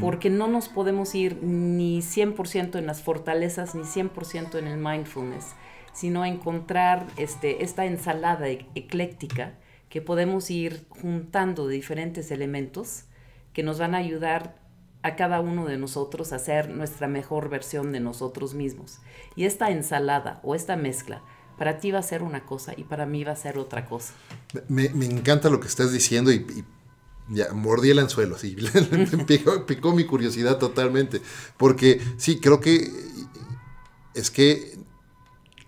[0.00, 5.54] porque no nos podemos ir ni 100% en las fortalezas ni 100% en el mindfulness,
[5.92, 9.54] sino encontrar este, esta ensalada e-, ecléctica
[9.88, 13.04] que podemos ir juntando de diferentes elementos
[13.52, 14.56] que nos van a ayudar
[15.02, 18.98] a cada uno de nosotros a ser nuestra mejor versión de nosotros mismos.
[19.36, 21.22] Y esta ensalada o esta mezcla
[21.56, 24.14] para ti va a ser una cosa y para mí va a ser otra cosa.
[24.68, 26.64] Me, encanta lo que estás diciendo y
[27.30, 28.56] ya mordí el anzuelo, sí,
[29.66, 31.20] picó, mi curiosidad totalmente,
[31.56, 32.90] porque sí, creo que
[34.14, 34.78] es que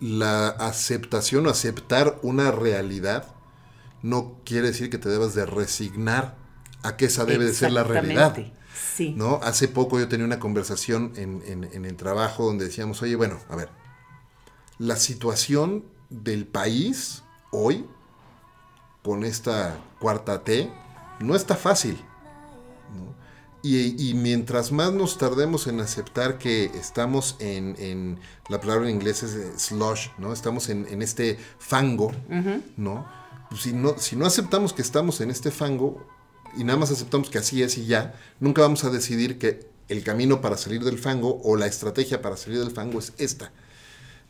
[0.01, 3.35] la aceptación o aceptar una realidad
[4.03, 6.37] no quiere decir que te debas de resignar
[6.83, 8.35] a que esa debe de ser la realidad.
[8.97, 9.13] Sí.
[9.17, 9.41] ¿no?
[9.43, 13.57] Hace poco yo tenía una conversación en, en el trabajo donde decíamos, oye, bueno, a
[13.57, 13.69] ver,
[14.79, 17.85] la situación del país hoy,
[19.03, 20.71] con esta cuarta T,
[21.21, 21.99] no está fácil.
[23.63, 28.19] Y, mientras más nos tardemos en aceptar que estamos en,
[28.49, 30.33] la palabra en inglés es eh, slush, ¿no?
[30.33, 32.11] Estamos en, este fango,
[32.79, 33.07] ¿no?
[33.51, 33.99] Pues si ¿no?
[33.99, 36.07] Si no aceptamos que estamos en este fango
[36.57, 40.05] y nada más aceptamos que así es y ya, nunca vamos a decidir que el
[40.05, 43.53] camino para salir del fango o la estrategia para salir del fango es esta.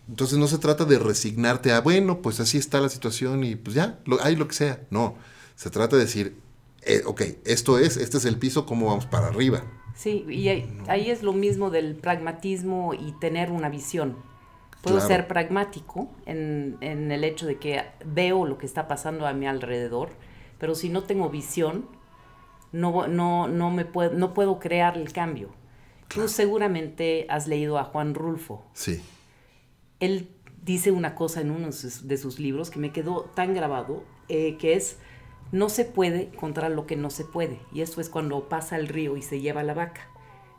[0.08, 3.76] Entonces no se trata de resignarte a, bueno, pues así está la situación y pues
[3.76, 4.80] ya, lo, hay lo que sea.
[4.90, 5.14] No,
[5.54, 6.36] se trata de decir,
[6.82, 9.64] eh, ok, esto es, este es el piso, ¿cómo vamos para arriba?
[9.94, 14.16] Sí, y ahí, es lo mismo del pragmatismo y tener una visión.
[14.82, 19.34] Puedo ser pragmático en, en, el hecho de que veo lo que está pasando a
[19.34, 20.08] mi alrededor,
[20.58, 21.86] pero si no tengo visión,
[22.72, 25.50] no, no, no, me puedo, no puedo crear el cambio.
[26.08, 28.64] Tú seguramente has leído a Juan Rulfo.
[28.72, 29.02] Sí.
[30.00, 30.30] Él
[30.62, 34.74] dice una cosa en uno de sus libros que me quedó tan grabado, eh, que
[34.74, 34.98] es,
[35.52, 37.60] no se puede contra lo que no se puede.
[37.72, 40.08] Y eso es cuando pasa el río y se lleva la vaca.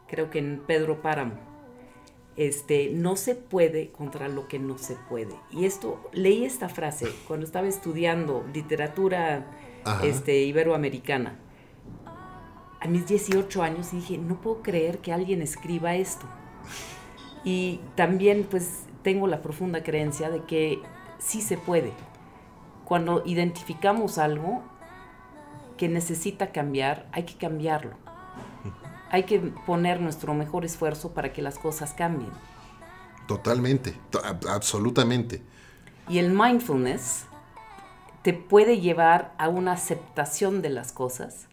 [0.07, 1.35] Creo que en Pedro Páramo.
[2.37, 5.35] Este, no se puede contra lo que no se puede.
[5.51, 9.45] Y esto, leí esta frase cuando estaba estudiando literatura
[10.03, 11.39] este, iberoamericana
[12.79, 16.25] a mis 18 años y dije, no puedo creer que alguien escriba esto.
[17.43, 20.79] Y también pues tengo la profunda creencia de que
[21.19, 21.91] sí se puede.
[22.85, 24.63] Cuando identificamos algo
[25.81, 27.95] que necesita cambiar, hay que cambiarlo.
[29.09, 32.29] Hay que poner nuestro mejor esfuerzo para que las cosas cambien.
[33.27, 33.95] Totalmente,
[34.47, 35.41] absolutamente.
[36.07, 37.25] Y el mindfulness
[38.21, 41.47] te puede llevar a una aceptación de las cosas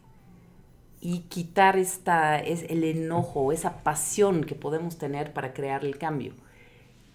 [1.00, 6.34] y quitar esta, es el enojo, esa pasión que podemos tener para crear el cambio.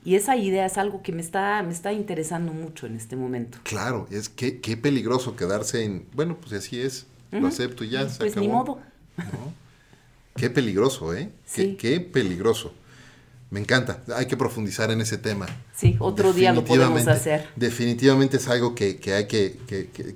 [0.06, 3.60] Y esa idea es algo que me está, me está interesando mucho en este momento.
[3.64, 8.10] Claro, es que qué peligroso quedarse en, bueno, pues así es, lo acepto y ya
[8.10, 8.80] se Pues ni modo.
[10.36, 11.30] Qué peligroso, ¿eh?
[11.78, 12.74] qué peligroso.
[13.50, 15.46] Me encanta, hay que profundizar en ese tema.
[15.76, 17.48] Sí, otro día lo podemos hacer.
[17.56, 19.60] Definitivamente es algo que, hay que,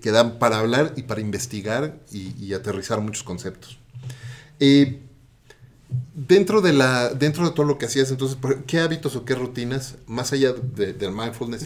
[0.02, 3.78] que, dan para hablar y para investigar y, aterrizar muchos conceptos.
[4.60, 5.07] Eh,
[6.14, 9.98] dentro, de la, dentro de todo lo que hacías, entonces, ¿qué hábitos o qué rutinas,
[10.06, 11.66] más allá del mindfulness,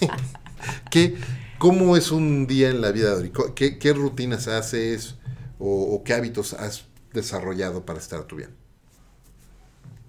[0.90, 1.16] ¿qué,
[1.58, 5.16] ¿cómo es un día en la vida de ¿Qué, ¿Qué, rutinas haces
[5.58, 8.50] o, o qué hábitos has desarrollado para estar tú bien?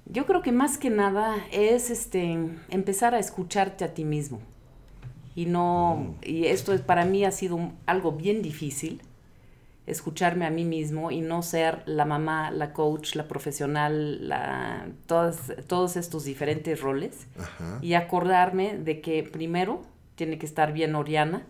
[0.06, 2.38] Yo creo que más que nada es este
[2.70, 4.42] empezar a escucharte a ti mismo.
[5.36, 6.30] Y no, mm.
[6.30, 9.02] y esto es, para mí ha sido algo bien difícil,
[9.86, 15.96] escucharme a mí mismo y no ser la mamá, la coach, la profesional, la, todos
[15.98, 17.28] estos diferentes roles.
[17.82, 19.82] Y acordarme de que primero
[20.16, 21.46] tiene que estar bien Oriana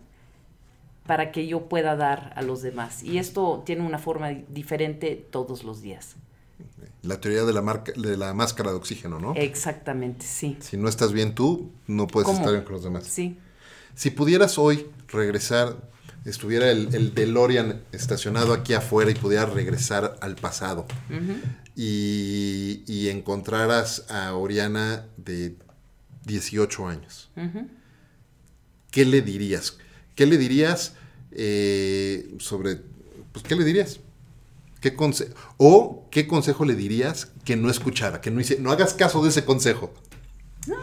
[1.05, 3.03] para que yo pueda dar a los demás.
[3.03, 6.15] Y esto tiene una forma diferente todos los días.
[7.01, 9.33] La teoría de la, marca, de la máscara de oxígeno, ¿no?
[9.35, 10.57] Exactamente, sí.
[10.61, 13.03] Si no estás bien tú, no puedes estar bien con los demás.
[13.03, 13.37] Sí.
[13.95, 15.75] Si pudieras hoy regresar,
[16.25, 20.85] estuviera el, el DeLorean estacionado aquí afuera y pudieras regresar al pasado
[21.75, 25.55] y, y, encontraras a Oriana de
[26.25, 27.29] 18 años,
[28.91, 29.77] ¿qué le dirías?
[30.15, 30.95] ¿Qué le dirías
[31.31, 32.79] eh, sobre,
[33.31, 33.99] pues, qué le dirías?
[34.79, 34.95] ¿Qué
[35.57, 39.29] o qué consejo le dirías que no escuchara, que no, hice, no hagas caso de
[39.29, 39.93] ese consejo?
[40.67, 40.75] No,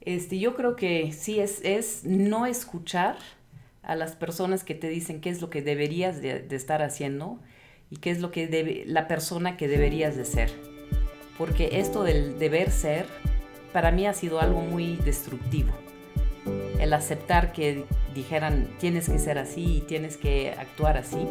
[0.00, 3.18] este, yo creo que sí es, es no escuchar
[3.86, 7.40] a las personas que te dicen qué es lo que deberías de, estar haciendo
[7.90, 10.50] y qué es lo que debe, la persona que deberías de ser.
[11.38, 13.06] Porque esto del deber ser,
[13.72, 15.72] para mí ha sido algo muy destructivo.
[16.78, 17.84] El aceptar que
[18.14, 21.26] dijeran tienes que ser así y tienes que actuar así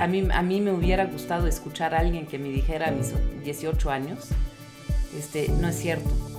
[0.00, 3.12] a, mí, a mí me hubiera gustado escuchar a alguien que me dijera a mis
[3.44, 4.28] 18 años,
[5.16, 6.33] este, no es cierto.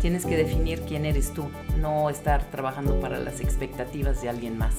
[0.00, 1.48] Tienes que definir quién eres tú,
[1.80, 4.74] no estar trabajando para las expectativas de alguien más.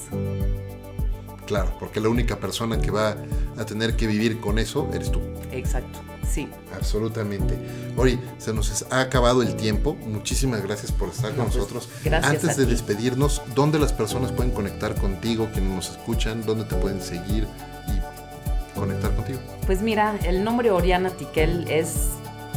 [1.48, 3.16] Claro, porque la única persona que va
[3.56, 5.22] a tener que vivir con eso eres tú.
[5.50, 5.98] Exacto,
[6.30, 6.46] sí.
[6.74, 7.58] Absolutamente.
[7.96, 9.94] Ori, se nos ha acabado el tiempo.
[10.06, 11.88] Muchísimas gracias por estar con pues, nosotros.
[12.04, 16.44] Gracias Antes de despedirnos, ¿dónde las personas pueden conectar contigo, quienes nos escuchan?
[16.44, 17.48] ¿Dónde te pueden seguir
[17.88, 19.38] y conectar contigo?
[19.66, 22.10] Pues mira, el nombre Oriana Tiquel es,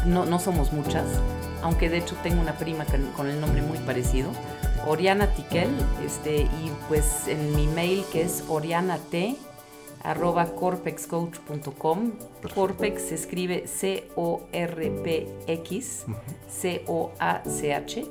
[0.05, 1.05] no, no somos muchas,
[1.62, 2.86] aunque de hecho tengo una prima
[3.16, 4.32] con el nombre muy parecido.
[4.88, 5.70] Oriana Tiquel,
[6.05, 9.14] este, y pues en mi mail que es orianat
[10.03, 12.12] arroba corpexcoach.com.
[12.53, 14.45] Corpex se escribe C-O-R-P-X,
[16.49, 18.05] C-O-A-C-H.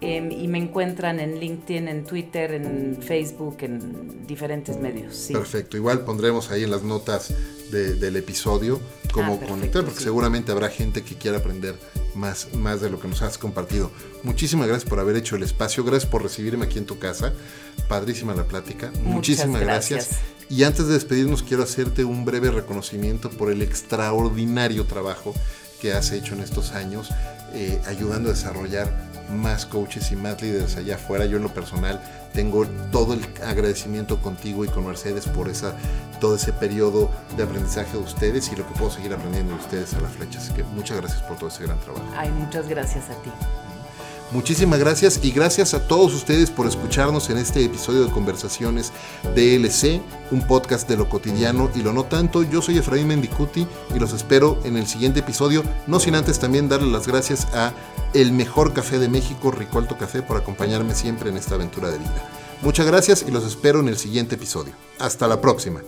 [0.00, 5.30] Em, y me encuentran en LinkedIn, en Twitter, en Facebook, en diferentes medios.
[5.32, 7.32] Perfecto, igual pondremos ahí en las notas
[7.70, 8.80] del episodio
[9.12, 11.74] cómo ah, conectar, porque seguramente habrá gente que quiera aprender
[12.16, 13.90] más, más de lo que nos has compartido.
[14.22, 17.32] Muchísimas gracias por haber hecho el espacio, gracias por recibirme aquí en tu casa.
[17.88, 18.92] Padrísima la plática.
[19.02, 20.10] Muchísimas gracias.
[20.50, 25.34] Y antes de despedirnos, quiero hacerte un breve reconocimiento por el extraordinario trabajo
[25.84, 27.10] que has hecho en estos años,
[27.52, 28.88] eh, ayudando a desarrollar
[29.36, 31.26] más coaches y más líderes allá afuera.
[31.26, 32.00] Yo en lo personal
[32.32, 35.74] tengo todo el agradecimiento contigo y con Mercedes por esa,
[36.20, 39.92] todo ese periodo de aprendizaje de ustedes y lo que puedo seguir aprendiendo de ustedes
[39.92, 40.38] a la flecha.
[40.38, 42.06] Así que muchas gracias por todo ese gran trabajo.
[42.16, 43.30] Ay, muchas gracias a ti.
[44.32, 48.92] Muchísimas gracias y gracias a todos ustedes por escucharnos en este episodio de Conversaciones
[49.34, 50.00] DLC,
[50.30, 52.42] un podcast de lo cotidiano y lo no tanto.
[52.42, 56.68] Yo soy Efraín Mendicuti y los espero en el siguiente episodio, no sin antes también
[56.68, 57.72] darle las gracias a
[58.12, 62.28] el mejor café de México, Ricolto Café, por acompañarme siempre en esta aventura de vida.
[62.62, 64.72] Muchas gracias y los espero en el siguiente episodio.
[64.98, 65.82] Hasta la próxima.